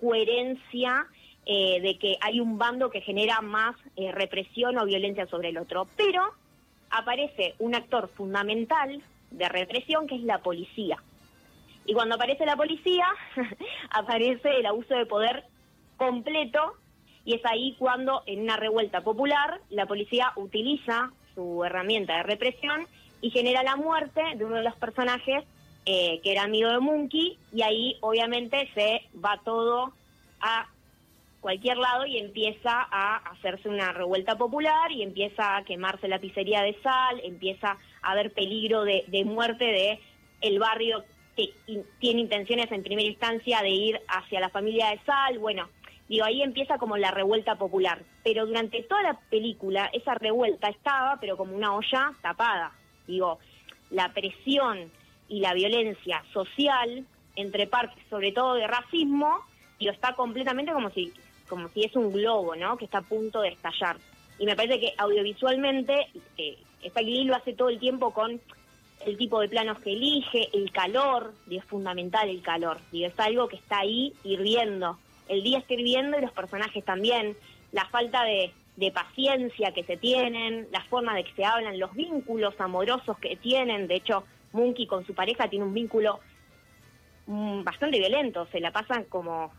coherencia 0.00 1.06
eh, 1.44 1.80
de 1.80 1.98
que 1.98 2.16
hay 2.20 2.40
un 2.40 2.56
bando 2.56 2.90
que 2.90 3.00
genera 3.00 3.40
más 3.40 3.76
represión 4.14 4.78
o 4.78 4.86
violencia 4.86 5.26
sobre 5.26 5.48
el 5.48 5.58
otro. 5.58 5.88
Pero 5.96 6.22
aparece 6.92 7.54
un 7.58 7.74
actor 7.74 8.08
fundamental 8.14 9.02
de 9.30 9.48
represión 9.48 10.06
que 10.06 10.16
es 10.16 10.22
la 10.22 10.38
policía. 10.38 11.02
Y 11.84 11.94
cuando 11.94 12.14
aparece 12.14 12.46
la 12.46 12.56
policía, 12.56 13.06
aparece 13.90 14.50
el 14.58 14.66
abuso 14.66 14.94
de 14.94 15.06
poder 15.06 15.44
completo 15.96 16.74
y 17.24 17.34
es 17.34 17.44
ahí 17.44 17.74
cuando 17.78 18.22
en 18.26 18.42
una 18.42 18.56
revuelta 18.56 19.02
popular 19.02 19.60
la 19.70 19.86
policía 19.86 20.32
utiliza 20.36 21.10
su 21.34 21.64
herramienta 21.64 22.16
de 22.16 22.22
represión 22.24 22.86
y 23.20 23.30
genera 23.30 23.62
la 23.62 23.76
muerte 23.76 24.22
de 24.36 24.44
uno 24.44 24.56
de 24.56 24.64
los 24.64 24.74
personajes 24.76 25.44
eh, 25.86 26.20
que 26.22 26.32
era 26.32 26.42
amigo 26.42 26.70
de 26.70 26.78
Monkey 26.78 27.38
y 27.52 27.62
ahí 27.62 27.96
obviamente 28.00 28.68
se 28.74 29.02
va 29.18 29.40
todo 29.44 29.92
a 30.40 30.68
cualquier 31.42 31.76
lado 31.76 32.06
y 32.06 32.18
empieza 32.18 32.86
a 32.90 33.16
hacerse 33.16 33.68
una 33.68 33.92
revuelta 33.92 34.38
popular 34.38 34.92
y 34.92 35.02
empieza 35.02 35.56
a 35.56 35.64
quemarse 35.64 36.06
la 36.06 36.20
pizzería 36.20 36.62
de 36.62 36.80
sal, 36.82 37.20
empieza 37.24 37.76
a 38.00 38.12
haber 38.12 38.32
peligro 38.32 38.84
de, 38.84 39.24
muerte 39.26 39.64
de 39.64 40.00
el 40.40 40.60
barrio 40.60 41.04
que 41.36 41.52
tiene 41.98 42.20
intenciones 42.20 42.70
en 42.70 42.84
primera 42.84 43.08
instancia 43.08 43.60
de 43.60 43.70
ir 43.70 44.00
hacia 44.06 44.38
la 44.38 44.50
familia 44.50 44.90
de 44.90 45.00
sal, 45.04 45.40
bueno, 45.40 45.68
digo, 46.08 46.24
ahí 46.24 46.42
empieza 46.42 46.78
como 46.78 46.96
la 46.96 47.10
revuelta 47.10 47.56
popular, 47.56 48.02
pero 48.22 48.46
durante 48.46 48.82
toda 48.84 49.02
la 49.02 49.18
película 49.28 49.90
esa 49.92 50.14
revuelta 50.14 50.68
estaba, 50.68 51.18
pero 51.20 51.36
como 51.36 51.56
una 51.56 51.74
olla 51.74 52.12
tapada, 52.22 52.70
digo, 53.08 53.40
la 53.90 54.12
presión 54.12 54.92
y 55.28 55.40
la 55.40 55.54
violencia 55.54 56.22
social 56.32 57.04
entre 57.34 57.66
partes, 57.66 58.04
sobre 58.08 58.30
todo 58.30 58.54
de 58.54 58.68
racismo, 58.68 59.40
digo, 59.80 59.90
está 59.90 60.14
completamente 60.14 60.72
como 60.72 60.90
si 60.90 61.12
como 61.52 61.68
si 61.68 61.84
es 61.84 61.94
un 61.96 62.10
globo, 62.10 62.56
¿no? 62.56 62.78
Que 62.78 62.86
está 62.86 62.98
a 62.98 63.02
punto 63.02 63.42
de 63.42 63.50
estallar. 63.50 63.98
Y 64.38 64.46
me 64.46 64.56
parece 64.56 64.80
que 64.80 64.94
audiovisualmente, 64.96 66.06
eh, 66.38 66.56
Spike 66.82 67.24
lo 67.26 67.36
hace 67.36 67.52
todo 67.52 67.68
el 67.68 67.78
tiempo 67.78 68.14
con 68.14 68.40
el 69.04 69.18
tipo 69.18 69.38
de 69.38 69.50
planos 69.50 69.78
que 69.80 69.92
elige, 69.92 70.48
el 70.54 70.72
calor, 70.72 71.34
y 71.46 71.58
es 71.58 71.64
fundamental 71.66 72.30
el 72.30 72.40
calor, 72.40 72.78
y 72.90 73.04
es 73.04 73.12
algo 73.20 73.48
que 73.48 73.56
está 73.56 73.80
ahí 73.80 74.14
hirviendo. 74.24 74.96
El 75.28 75.42
día 75.42 75.58
está 75.58 75.74
hirviendo 75.74 76.18
y 76.18 76.22
los 76.22 76.32
personajes 76.32 76.82
también, 76.86 77.36
la 77.70 77.84
falta 77.84 78.24
de, 78.24 78.50
de 78.76 78.90
paciencia 78.90 79.72
que 79.72 79.84
se 79.84 79.98
tienen, 79.98 80.68
la 80.72 80.82
forma 80.84 81.14
de 81.14 81.24
que 81.24 81.34
se 81.34 81.44
hablan, 81.44 81.78
los 81.78 81.92
vínculos 81.92 82.58
amorosos 82.62 83.18
que 83.18 83.36
tienen, 83.36 83.88
de 83.88 83.96
hecho, 83.96 84.24
Monkey 84.52 84.86
con 84.86 85.04
su 85.04 85.14
pareja 85.14 85.50
tiene 85.50 85.66
un 85.66 85.74
vínculo 85.74 86.18
mm, 87.26 87.62
bastante 87.62 87.98
violento, 87.98 88.46
se 88.50 88.58
la 88.58 88.70
pasan 88.70 89.04
como 89.04 89.52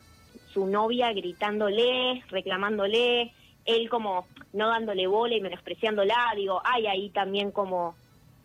su 0.53 0.67
novia 0.67 1.11
gritándole, 1.13 2.23
reclamándole, 2.29 3.33
él 3.65 3.89
como 3.89 4.27
no 4.51 4.67
dándole 4.69 5.07
bola 5.07 5.35
y 5.35 5.41
menospreciándola, 5.41 6.33
digo, 6.35 6.61
hay 6.63 6.87
ahí 6.87 7.09
también 7.09 7.51
como 7.51 7.95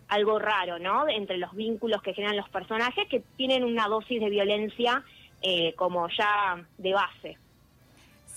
algo 0.08 0.38
raro, 0.38 0.78
¿no? 0.78 1.08
Entre 1.08 1.36
los 1.36 1.54
vínculos 1.54 2.02
que 2.02 2.14
generan 2.14 2.36
los 2.36 2.48
personajes 2.48 3.06
que 3.08 3.22
tienen 3.36 3.64
una 3.64 3.88
dosis 3.88 4.20
de 4.20 4.30
violencia 4.30 5.04
eh, 5.42 5.74
como 5.74 6.08
ya 6.08 6.64
de 6.78 6.92
base. 6.94 7.38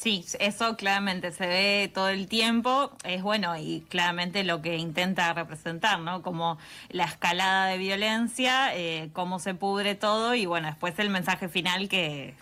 Sí, 0.01 0.25
eso 0.39 0.75
claramente 0.77 1.31
se 1.31 1.45
ve 1.45 1.91
todo 1.93 2.09
el 2.09 2.27
tiempo, 2.27 2.91
es 3.03 3.21
bueno 3.21 3.55
y 3.55 3.81
claramente 3.87 4.43
lo 4.43 4.61
que 4.61 4.77
intenta 4.77 5.31
representar, 5.33 5.99
¿no? 5.99 6.23
Como 6.23 6.57
la 6.89 7.03
escalada 7.03 7.67
de 7.67 7.77
violencia, 7.77 8.75
eh, 8.75 9.11
cómo 9.13 9.37
se 9.37 9.53
pudre 9.53 9.93
todo 9.93 10.33
y 10.33 10.47
bueno, 10.47 10.67
después 10.67 10.97
el 10.97 11.11
mensaje 11.11 11.49
final 11.49 11.87
que 11.87 12.33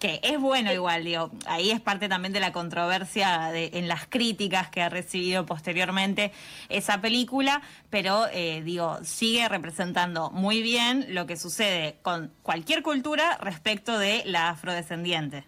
que 0.00 0.18
es 0.22 0.40
bueno 0.40 0.72
igual, 0.72 1.04
digo, 1.04 1.30
ahí 1.46 1.70
es 1.70 1.80
parte 1.80 2.08
también 2.08 2.32
de 2.32 2.40
la 2.40 2.52
controversia 2.52 3.50
de, 3.52 3.70
en 3.74 3.86
las 3.86 4.06
críticas 4.06 4.70
que 4.70 4.80
ha 4.80 4.88
recibido 4.88 5.44
posteriormente 5.44 6.32
esa 6.70 7.02
película, 7.02 7.60
pero 7.90 8.24
eh, 8.32 8.62
digo, 8.62 8.96
sigue 9.04 9.46
representando 9.48 10.30
muy 10.30 10.62
bien 10.62 11.14
lo 11.14 11.26
que 11.26 11.36
sucede 11.36 11.96
con 12.00 12.32
cualquier 12.42 12.82
cultura 12.82 13.36
respecto 13.42 13.98
de 13.98 14.22
la 14.24 14.48
afrodescendiente. 14.48 15.44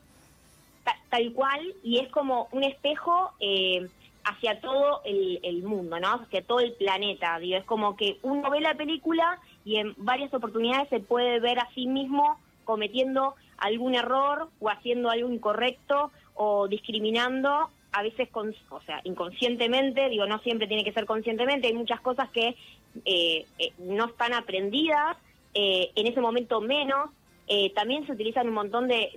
Tal 1.09 1.33
cual, 1.33 1.61
y 1.83 2.01
es 2.01 2.11
como 2.11 2.49
un 2.53 2.63
espejo 2.63 3.33
eh, 3.41 3.89
hacia 4.25 4.61
todo 4.61 5.01
el, 5.07 5.41
el, 5.43 5.63
mundo, 5.63 5.99
¿no? 5.99 6.09
Hacia 6.09 6.43
todo 6.43 6.61
el 6.61 6.75
planeta, 6.75 7.39
digo, 7.39 7.57
es 7.57 7.65
como 7.65 7.97
que 7.97 8.19
uno 8.23 8.51
ve 8.51 8.61
la 8.61 8.75
película 8.75 9.39
y 9.65 9.77
en 9.77 9.95
varias 9.97 10.33
oportunidades 10.35 10.91
se 10.91 11.01
puede 11.01 11.41
ver 11.41 11.59
a 11.59 11.69
sí 11.75 11.87
mismo 11.87 12.39
cometiendo 12.65 13.35
algún 13.63 13.95
error 13.95 14.49
o 14.61 14.69
haciendo 14.69 15.11
algo 15.11 15.31
incorrecto 15.31 16.11
o 16.35 16.69
discriminando, 16.69 17.71
a 17.93 18.03
veces, 18.03 18.29
con, 18.31 18.55
o 18.71 18.81
sea, 18.83 19.01
inconscientemente, 19.05 20.09
digo, 20.09 20.27
no 20.27 20.39
siempre 20.41 20.67
tiene 20.67 20.85
que 20.85 20.93
ser 20.93 21.07
conscientemente, 21.07 21.69
hay 21.69 21.75
muchas 21.75 22.01
cosas 22.01 22.31
que 22.31 22.57
eh, 23.05 23.47
eh, 23.59 23.73
no 23.79 24.07
están 24.07 24.33
aprendidas, 24.33 25.17
eh, 25.55 25.91
en 25.95 26.07
ese 26.07 26.21
momento 26.21 26.61
menos, 26.61 27.11
eh, 27.49 27.71
también 27.75 28.07
se 28.07 28.13
utilizan 28.13 28.49
un 28.49 28.55
montón 28.55 28.89
de, 28.89 29.11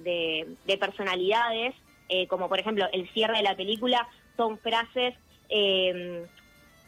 de, 0.65 0.77
personalidades, 0.77 1.73
como 2.29 2.47
por 2.47 2.59
ejemplo 2.59 2.85
el 2.93 3.09
cierre 3.13 3.37
de 3.37 3.43
la 3.43 3.55
película, 3.55 4.07
son 4.37 4.59
frases 4.59 5.15
eh, 5.49 6.25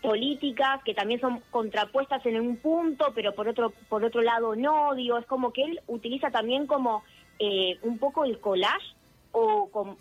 políticas 0.02 0.82
que 0.84 0.94
también 0.94 1.20
son 1.20 1.42
contrapuestas 1.50 2.26
en 2.26 2.40
un 2.40 2.58
punto, 2.58 3.12
pero 3.16 3.34
por 3.34 3.48
otro, 3.48 3.74
por 3.90 4.04
otro 4.06 4.22
lado 4.22 4.56
no, 4.56 4.94
digo, 4.94 5.18
es 5.18 5.26
como 5.26 5.52
que 5.52 5.64
él 5.64 5.82
utiliza 5.88 6.30
también 6.30 6.68
como 6.68 7.04
un 7.40 7.98
poco 8.00 8.26
el 8.26 8.40
collage 8.40 8.94
o, 9.32 9.70
con, 9.70 9.98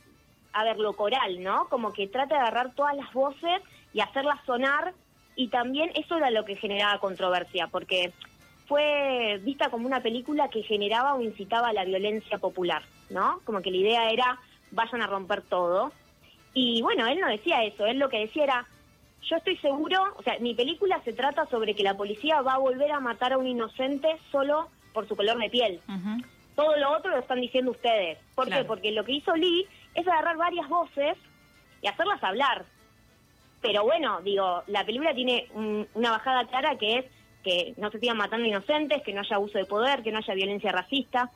a 0.52 0.64
ver, 0.64 0.78
lo 0.78 0.94
coral, 0.94 1.42
¿no? 1.42 1.68
Como 1.68 1.92
que 1.92 2.06
trata 2.06 2.34
de 2.34 2.40
agarrar 2.40 2.74
todas 2.74 2.96
las 2.96 3.12
voces 3.12 3.62
y 3.92 4.00
hacerlas 4.00 4.40
sonar 4.46 4.94
y 5.34 5.48
también 5.48 5.90
eso 5.94 6.16
era 6.16 6.30
lo 6.30 6.44
que 6.44 6.56
generaba 6.56 6.98
controversia, 6.98 7.68
porque 7.68 8.12
fue 8.66 9.38
vista 9.44 9.68
como 9.70 9.86
una 9.86 10.02
película 10.02 10.48
que 10.48 10.62
generaba 10.62 11.14
o 11.14 11.20
incitaba 11.20 11.68
a 11.68 11.72
la 11.72 11.84
violencia 11.84 12.38
popular, 12.38 12.82
¿no? 13.10 13.40
Como 13.44 13.60
que 13.60 13.70
la 13.70 13.76
idea 13.76 14.10
era 14.10 14.38
vayan 14.70 15.02
a 15.02 15.06
romper 15.06 15.42
todo. 15.42 15.92
Y 16.54 16.80
bueno, 16.82 17.06
él 17.06 17.20
no 17.20 17.28
decía 17.28 17.62
eso, 17.64 17.86
él 17.86 17.98
lo 17.98 18.08
que 18.08 18.20
decía 18.20 18.44
era, 18.44 18.66
yo 19.22 19.36
estoy 19.36 19.56
seguro, 19.58 19.98
o 20.16 20.22
sea, 20.22 20.38
mi 20.40 20.54
película 20.54 21.00
se 21.04 21.12
trata 21.12 21.46
sobre 21.46 21.74
que 21.74 21.82
la 21.82 21.96
policía 21.96 22.40
va 22.40 22.54
a 22.54 22.58
volver 22.58 22.92
a 22.92 23.00
matar 23.00 23.34
a 23.34 23.38
un 23.38 23.46
inocente 23.46 24.08
solo 24.32 24.68
por 24.94 25.06
su 25.06 25.16
color 25.16 25.38
de 25.38 25.50
piel. 25.50 25.80
Todo 26.56 26.76
lo 26.76 26.96
otro 26.96 27.10
lo 27.10 27.18
están 27.18 27.40
diciendo 27.40 27.70
ustedes. 27.70 28.18
¿Por 28.34 28.48
qué? 28.48 28.64
Porque 28.64 28.90
lo 28.90 29.04
que 29.04 29.12
hizo 29.12 29.34
Lee 29.36 29.66
es 29.94 30.08
agarrar 30.08 30.36
varias 30.36 30.68
voces 30.68 31.16
y 31.82 31.86
hacerlas 31.86 32.22
hablar. 32.24 32.64
Pero 33.60 33.84
bueno, 33.84 34.20
digo, 34.22 34.62
la 34.66 34.84
película 34.84 35.14
tiene 35.14 35.48
una 35.94 36.10
bajada 36.10 36.46
clara 36.46 36.76
que 36.76 36.98
es 36.98 37.04
que 37.44 37.74
no 37.76 37.92
se 37.92 38.00
sigan 38.00 38.16
matando 38.16 38.48
inocentes, 38.48 39.02
que 39.02 39.12
no 39.12 39.20
haya 39.20 39.36
abuso 39.36 39.58
de 39.58 39.66
poder, 39.66 40.02
que 40.02 40.10
no 40.10 40.18
haya 40.18 40.34
violencia 40.34 40.72
racista, 40.72 41.30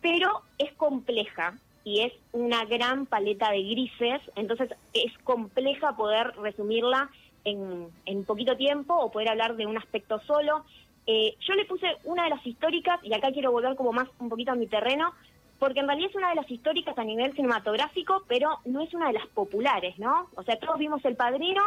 pero 0.00 0.42
es 0.58 0.72
compleja 0.74 1.54
y 1.82 2.02
es 2.02 2.12
una 2.32 2.64
gran 2.66 3.06
paleta 3.06 3.50
de 3.50 3.62
grises, 3.62 4.20
entonces 4.36 4.70
es 4.92 5.16
compleja 5.24 5.96
poder 5.96 6.36
resumirla 6.36 7.10
en, 7.44 7.88
en 8.06 8.24
poquito 8.24 8.56
tiempo 8.56 8.94
o 8.94 9.10
poder 9.10 9.30
hablar 9.30 9.56
de 9.56 9.66
un 9.66 9.76
aspecto 9.76 10.20
solo. 10.20 10.64
Eh, 11.10 11.36
yo 11.40 11.54
le 11.54 11.64
puse 11.64 11.86
una 12.04 12.24
de 12.24 12.30
las 12.30 12.46
históricas, 12.46 13.00
y 13.02 13.12
acá 13.14 13.32
quiero 13.32 13.50
volver 13.50 13.74
como 13.76 13.92
más 13.92 14.08
un 14.18 14.28
poquito 14.28 14.52
a 14.52 14.54
mi 14.54 14.66
terreno, 14.66 15.12
porque 15.58 15.80
en 15.80 15.86
realidad 15.86 16.10
es 16.10 16.16
una 16.16 16.30
de 16.30 16.36
las 16.36 16.50
históricas 16.50 16.96
a 16.96 17.04
nivel 17.04 17.34
cinematográfico, 17.34 18.22
pero 18.28 18.60
no 18.64 18.80
es 18.80 18.94
una 18.94 19.08
de 19.08 19.14
las 19.14 19.26
populares, 19.28 19.98
¿no? 19.98 20.28
O 20.36 20.42
sea, 20.42 20.58
todos 20.58 20.78
vimos 20.78 21.04
El 21.04 21.16
Padrino, 21.16 21.62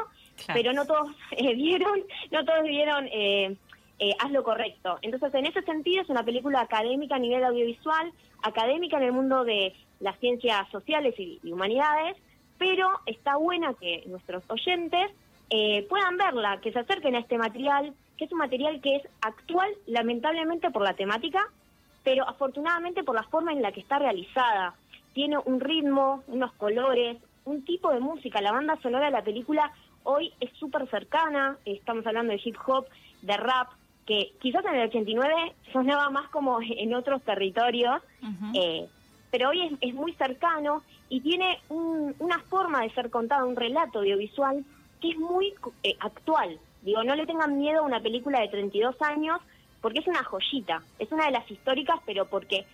pero 0.47 0.73
no 0.73 0.85
todos 0.85 1.09
eh, 1.31 1.53
vieron, 1.53 2.03
no 2.31 2.43
todos 2.45 2.63
vieron 2.63 3.07
eh, 3.11 3.55
eh, 3.99 4.15
haz 4.19 4.31
lo 4.31 4.43
correcto. 4.43 4.97
Entonces, 5.01 5.33
en 5.33 5.45
ese 5.45 5.61
sentido, 5.61 6.01
es 6.01 6.09
una 6.09 6.23
película 6.23 6.61
académica 6.61 7.15
a 7.15 7.19
nivel 7.19 7.43
audiovisual, 7.43 8.11
académica 8.41 8.97
en 8.97 9.03
el 9.03 9.11
mundo 9.13 9.43
de 9.43 9.73
las 9.99 10.19
ciencias 10.19 10.69
sociales 10.71 11.15
y, 11.17 11.39
humanidades, 11.49 12.17
pero 12.57 12.89
está 13.05 13.37
buena 13.37 13.73
que 13.75 14.03
nuestros 14.07 14.43
oyentes 14.49 15.11
eh, 15.49 15.85
puedan 15.89 16.17
verla, 16.17 16.59
que 16.61 16.71
se 16.71 16.79
acerquen 16.79 17.15
a 17.15 17.19
este 17.19 17.37
material, 17.37 17.93
que 18.17 18.25
es 18.25 18.31
un 18.31 18.37
material 18.39 18.81
que 18.81 18.97
es 18.97 19.03
actual, 19.21 19.69
lamentablemente 19.87 20.71
por 20.71 20.83
la 20.83 20.93
temática, 20.93 21.47
pero 22.03 22.27
afortunadamente 22.27 23.03
por 23.03 23.15
la 23.15 23.23
forma 23.23 23.53
en 23.53 23.61
la 23.61 23.71
que 23.71 23.79
está 23.79 23.99
realizada. 23.99 24.75
Tiene 25.13 25.37
un 25.37 25.59
ritmo, 25.59 26.23
unos 26.27 26.51
colores, 26.53 27.17
un 27.45 27.63
tipo 27.63 27.91
de 27.91 27.99
música. 27.99 28.41
La 28.41 28.51
banda 28.51 28.77
sonora 28.81 29.05
de 29.05 29.11
la 29.11 29.23
película 29.23 29.71
hoy 30.03 30.33
es 30.39 30.51
súper 30.57 30.87
cercana, 30.89 31.57
estamos 31.65 32.05
hablando 32.05 32.33
de 32.33 32.41
hip 32.43 32.57
hop, 32.65 32.85
de 33.21 33.37
rap, 33.37 33.69
que 34.05 34.33
quizás 34.41 34.65
en 34.65 34.75
el 34.75 34.87
89 34.89 35.53
sonaba 35.71 36.09
más 36.09 36.29
como 36.29 36.59
en 36.61 36.93
otros 36.93 37.21
territorios, 37.23 38.01
eh, 38.53 38.87
pero 39.31 39.49
hoy 39.49 39.77
es, 39.81 39.93
muy 39.93 40.13
cercano 40.13 40.83
y 41.09 41.21
tiene 41.21 41.59
una 41.69 42.39
forma 42.49 42.81
de 42.81 42.91
ser 42.91 43.09
contado, 43.09 43.47
un 43.47 43.55
relato 43.55 43.99
audiovisual 43.99 44.63
que 45.01 45.09
es 45.09 45.17
muy 45.17 45.53
eh, 45.83 45.95
actual. 45.99 46.59
Digo, 46.83 47.03
no 47.03 47.15
le 47.15 47.25
tengan 47.25 47.57
miedo 47.57 47.79
a 47.79 47.85
una 47.85 48.01
película 48.01 48.41
de 48.41 48.49
32 48.49 49.01
años 49.01 49.39
porque 49.81 49.99
es 49.99 50.07
una 50.07 50.23
joyita, 50.23 50.81
es 50.99 51.11
una 51.11 51.25
de 51.25 51.31
las 51.31 51.49
históricas, 51.49 51.99
pero 52.05 52.25
porque 52.25 52.65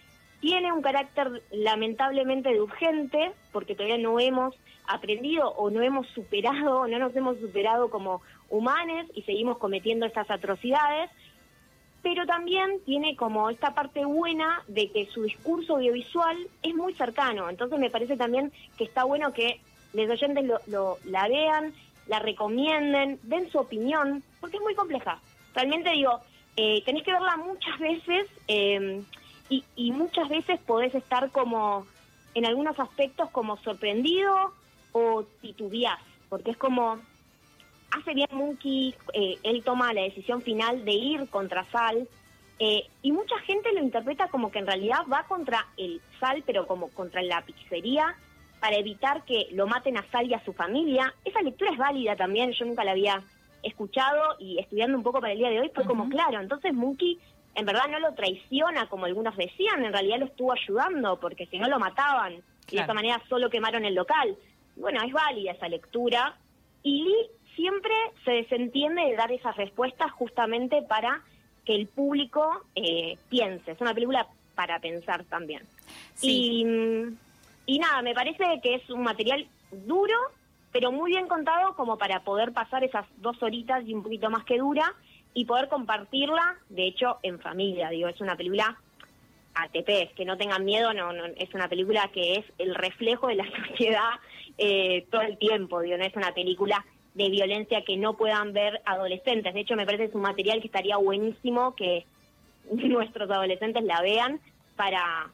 tiene 0.41 0.71
un 0.71 0.81
carácter 0.81 1.43
lamentablemente 1.51 2.49
de 2.49 2.61
urgente, 2.61 3.31
porque 3.51 3.75
todavía 3.75 3.97
no 3.97 4.19
hemos 4.19 4.55
aprendido 4.87 5.49
o 5.49 5.69
no 5.69 5.81
hemos 5.81 6.07
superado, 6.07 6.87
no 6.87 6.99
nos 6.99 7.15
hemos 7.15 7.37
superado 7.39 7.89
como 7.89 8.21
humanos 8.49 9.07
y 9.13 9.21
seguimos 9.23 9.57
cometiendo 9.57 10.05
estas 10.05 10.29
atrocidades, 10.31 11.09
pero 12.01 12.25
también 12.25 12.79
tiene 12.85 13.15
como 13.15 13.49
esta 13.49 13.73
parte 13.73 14.05
buena 14.05 14.63
de 14.67 14.89
que 14.89 15.05
su 15.07 15.23
discurso 15.23 15.75
audiovisual 15.75 16.37
es 16.63 16.73
muy 16.73 16.93
cercano, 16.93 17.49
entonces 17.49 17.77
me 17.79 17.89
parece 17.89 18.15
también 18.15 18.51
que 18.77 18.85
está 18.85 19.03
bueno 19.03 19.33
que 19.33 19.59
los 19.93 20.09
oyentes 20.09 20.45
lo, 20.67 20.97
la 21.05 21.27
vean, 21.27 21.73
la 22.09 22.19
recomienden, 22.19 23.19
den 23.23 23.49
su 23.51 23.59
opinión, 23.59 24.23
porque 24.41 24.57
es 24.57 24.63
muy 24.63 24.75
compleja. 24.75 25.21
Realmente 25.53 25.91
digo, 25.91 26.19
eh, 26.57 26.83
tenés 26.83 27.03
que 27.03 27.13
verla 27.13 27.37
muchas 27.37 27.79
veces 27.79 28.27
eh, 28.47 29.01
y, 29.47 29.63
y 29.75 29.91
muchas 29.91 30.27
veces 30.27 30.59
podés 30.65 30.93
estar 30.95 31.29
como, 31.31 31.85
en 32.33 32.45
algunos 32.45 32.79
aspectos, 32.79 33.29
como 33.29 33.57
sorprendido 33.57 34.53
o 34.91 35.23
titubeás, 35.41 35.99
porque 36.29 36.51
es 36.51 36.57
como, 36.57 36.99
hace 37.91 38.13
bien 38.15 38.29
Monkey, 38.31 38.95
eh, 39.13 39.37
él 39.43 39.63
toma 39.63 39.93
la 39.93 40.01
decisión 40.01 40.41
final 40.41 40.83
de 40.83 40.93
ir 40.93 41.29
contra 41.29 41.69
Sal, 41.71 42.07
eh, 42.57 42.87
y 43.03 43.11
mucha 43.11 43.37
gente 43.39 43.71
lo 43.71 43.83
interpreta 43.83 44.27
como 44.29 44.51
que 44.51 44.59
en 44.59 44.67
realidad 44.67 45.05
va 45.11 45.23
contra 45.27 45.67
el 45.77 46.01
Sal, 46.19 46.43
pero 46.45 46.65
como 46.65 46.89
contra 46.89 47.21
la 47.21 47.43
pizzería, 47.43 48.15
para 48.59 48.77
evitar 48.77 49.23
que 49.25 49.47
lo 49.51 49.67
maten 49.67 49.97
a 49.97 50.05
Sal 50.11 50.29
y 50.29 50.33
a 50.33 50.43
su 50.43 50.53
familia. 50.53 51.13
Esa 51.23 51.41
lectura 51.41 51.71
es 51.71 51.77
válida 51.77 52.15
también, 52.15 52.51
yo 52.51 52.65
nunca 52.65 52.83
la 52.83 52.91
había 52.91 53.21
escuchado 53.63 54.35
y 54.39 54.59
estudiando 54.59 54.97
un 54.97 55.03
poco 55.03 55.19
para 55.19 55.33
el 55.33 55.39
día 55.39 55.49
de 55.49 55.59
hoy 55.59 55.71
fue 55.73 55.85
como 55.85 56.07
claro, 56.07 56.39
entonces 56.39 56.73
Monkey 56.73 57.19
en 57.55 57.65
verdad 57.65 57.89
no 57.89 57.99
lo 57.99 58.13
traiciona 58.13 58.87
como 58.87 59.05
algunos 59.05 59.35
decían, 59.35 59.83
en 59.83 59.91
realidad 59.91 60.19
lo 60.19 60.25
estuvo 60.25 60.53
ayudando 60.53 61.19
porque 61.19 61.45
si 61.47 61.59
no 61.59 61.67
lo 61.67 61.79
mataban 61.79 62.35
y 62.71 62.75
de 62.75 62.81
esta 62.81 62.93
manera 62.93 63.21
solo 63.27 63.49
quemaron 63.49 63.83
el 63.83 63.95
local. 63.95 64.37
Bueno, 64.75 65.01
es 65.03 65.11
válida 65.11 65.51
esa 65.51 65.67
lectura 65.67 66.37
y 66.83 67.03
Lee 67.03 67.29
siempre 67.55 67.93
se 68.23 68.31
desentiende 68.31 69.01
de 69.01 69.15
dar 69.15 69.31
esas 69.31 69.57
respuestas 69.57 70.11
justamente 70.11 70.81
para 70.83 71.21
que 71.65 71.75
el 71.75 71.87
público 71.87 72.63
eh, 72.75 73.17
piense. 73.29 73.71
Es 73.71 73.81
una 73.81 73.93
película 73.93 74.27
para 74.55 74.79
pensar 74.79 75.25
también. 75.25 75.63
Y, 76.21 76.65
y 77.69 77.77
nada, 77.77 78.01
me 78.01 78.15
parece 78.15 78.59
que 78.63 78.73
es 78.73 78.89
un 78.89 79.03
material 79.03 79.47
duro, 79.71 80.15
pero 80.71 80.91
muy 80.91 81.11
bien 81.11 81.27
contado 81.27 81.75
como 81.75 81.99
para 81.99 82.23
poder 82.23 82.51
pasar 82.51 82.83
esas 82.83 83.05
dos 83.17 83.43
horitas 83.43 83.87
y 83.87 83.93
un 83.93 84.01
poquito 84.01 84.27
más 84.31 84.43
que 84.43 84.57
dura 84.57 84.95
y 85.35 85.45
poder 85.45 85.69
compartirla, 85.69 86.57
de 86.69 86.87
hecho, 86.87 87.19
en 87.21 87.39
familia. 87.39 87.91
Digo, 87.91 88.07
es 88.07 88.19
una 88.21 88.35
película 88.35 88.75
ATP, 89.53 90.15
que 90.15 90.25
no 90.25 90.35
tengan 90.35 90.65
miedo, 90.65 90.95
no, 90.95 91.13
no 91.13 91.25
es 91.25 91.53
una 91.53 91.67
película 91.67 92.09
que 92.11 92.37
es 92.37 92.45
el 92.57 92.73
reflejo 92.73 93.27
de 93.27 93.35
la 93.35 93.45
sociedad 93.67 94.13
eh, 94.57 95.05
todo 95.11 95.21
el 95.21 95.37
tiempo, 95.37 95.81
digo, 95.81 95.95
no 95.95 96.05
es 96.05 96.15
una 96.15 96.33
película 96.33 96.83
de 97.13 97.29
violencia 97.29 97.83
que 97.85 97.97
no 97.97 98.17
puedan 98.17 98.51
ver 98.51 98.81
adolescentes. 98.83 99.53
De 99.53 99.59
hecho, 99.59 99.75
me 99.75 99.85
parece 99.85 100.05
que 100.05 100.09
es 100.09 100.15
un 100.15 100.21
material 100.21 100.59
que 100.59 100.67
estaría 100.67 100.97
buenísimo 100.97 101.75
que 101.75 102.07
nuestros 102.71 103.29
adolescentes 103.29 103.83
la 103.83 104.01
vean 104.01 104.41
para 104.75 105.29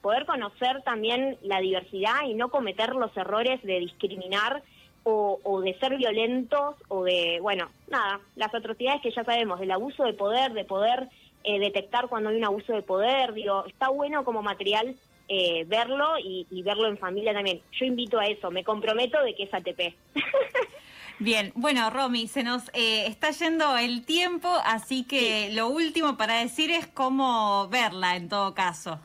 poder 0.00 0.26
conocer 0.26 0.82
también 0.82 1.38
la 1.42 1.60
diversidad 1.60 2.24
y 2.26 2.34
no 2.34 2.50
cometer 2.50 2.94
los 2.94 3.14
errores 3.16 3.62
de 3.62 3.80
discriminar 3.80 4.62
o, 5.02 5.60
de 5.62 5.74
ser 5.78 5.96
violentos 5.96 6.76
o 6.88 7.04
de, 7.04 7.38
bueno, 7.40 7.70
nada, 7.88 8.20
las 8.36 8.54
atrocidades 8.54 9.00
que 9.02 9.10
ya 9.10 9.24
sabemos, 9.24 9.58
del 9.58 9.70
abuso 9.70 10.04
de 10.04 10.12
poder, 10.12 10.52
de 10.52 10.64
poder 10.64 11.08
eh, 11.42 11.58
detectar 11.58 12.08
cuando 12.08 12.30
hay 12.30 12.36
un 12.36 12.44
abuso 12.44 12.74
de 12.74 12.82
poder, 12.82 13.32
digo, 13.32 13.64
está 13.66 13.88
bueno 13.88 14.24
como 14.24 14.42
material 14.42 14.94
eh, 15.28 15.64
verlo 15.68 16.18
y, 16.18 16.62
verlo 16.62 16.88
en 16.88 16.98
familia 16.98 17.32
también. 17.32 17.62
Yo 17.78 17.86
invito 17.86 18.18
a 18.18 18.26
eso, 18.26 18.50
me 18.50 18.64
comprometo 18.64 19.22
de 19.22 19.34
que 19.34 19.44
es 19.44 19.54
ATP. 19.54 19.94
Bien, 21.18 21.52
bueno, 21.54 21.88
Romy, 21.90 22.26
se 22.26 22.42
nos 22.42 22.68
eh, 22.72 23.06
está 23.06 23.30
yendo 23.30 23.76
el 23.76 24.04
tiempo, 24.04 24.48
así 24.64 25.04
que 25.04 25.50
lo 25.52 25.68
último 25.68 26.16
para 26.16 26.40
decir 26.40 26.70
es 26.70 26.86
cómo 26.86 27.68
verla 27.68 28.16
en 28.16 28.28
todo 28.28 28.54
caso. 28.54 28.98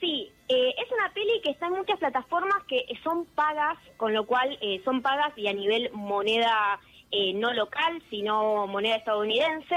Sí, 0.00 0.30
eh, 0.48 0.74
es 0.76 0.92
una 0.92 1.12
peli 1.14 1.40
que 1.42 1.50
está 1.50 1.66
en 1.66 1.74
muchas 1.74 1.98
plataformas 1.98 2.62
que 2.64 2.86
son 3.02 3.24
pagas, 3.26 3.78
con 3.96 4.12
lo 4.12 4.26
cual 4.26 4.58
eh, 4.60 4.80
son 4.84 5.00
pagas 5.02 5.32
y 5.36 5.48
a 5.48 5.52
nivel 5.52 5.90
moneda 5.92 6.80
no 7.34 7.54
local, 7.54 8.02
sino 8.10 8.66
moneda 8.66 8.96
estadounidense. 8.96 9.76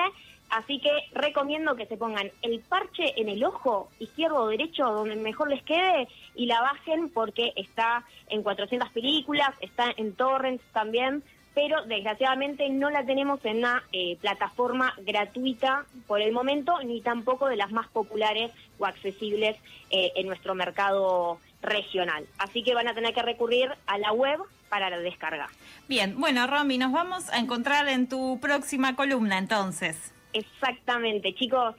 Así 0.50 0.80
que 0.80 0.90
recomiendo 1.14 1.76
que 1.76 1.86
se 1.86 1.96
pongan 1.96 2.32
el 2.42 2.60
parche 2.62 3.14
en 3.22 3.30
el 3.30 3.44
ojo, 3.44 3.90
izquierdo 4.00 4.44
o 4.44 4.48
derecho, 4.48 4.84
donde 4.86 5.16
mejor 5.16 5.50
les 5.50 5.62
quede, 5.64 6.08
y 6.36 6.48
la 6.48 6.60
bajen 6.62 7.10
porque 7.10 7.54
está 7.56 8.04
en 8.28 8.42
400 8.42 8.90
películas, 8.90 9.52
está 9.62 9.94
en 9.96 10.14
torrents 10.16 10.64
también, 10.74 11.24
pero 11.54 11.84
desgraciadamente 11.86 12.70
no 12.70 12.90
la 12.90 13.06
tenemos 13.06 13.44
en 13.44 13.58
una 13.60 13.84
eh, 13.92 14.18
plataforma 14.22 14.94
gratuita 15.06 15.86
por 16.08 16.22
el 16.22 16.32
momento, 16.32 16.82
ni 16.84 17.02
tampoco 17.02 17.48
de 17.48 17.56
las 17.56 17.72
más 17.72 17.88
populares 17.88 18.52
o 18.78 18.86
accesibles 18.86 19.58
eh, 19.90 20.12
en 20.16 20.28
nuestro 20.28 20.56
mercado 20.56 21.40
regional. 21.62 22.26
Así 22.38 22.64
que 22.64 22.74
van 22.74 22.88
a 22.88 22.94
tener 22.94 23.14
que 23.14 23.22
recurrir 23.22 23.70
a 23.88 23.98
la 23.98 24.14
web 24.14 24.40
para 24.70 24.90
la 24.90 25.00
descarga. 25.00 25.50
Bien, 25.88 26.20
bueno, 26.20 26.48
Romy, 26.48 26.78
nos 26.78 26.92
vamos 26.92 27.30
a 27.30 27.40
encontrar 27.40 27.88
en 27.90 28.08
tu 28.08 28.40
próxima 28.40 28.96
columna 28.96 29.38
entonces. 29.38 30.14
Exactamente, 30.34 31.34
chicos. 31.34 31.76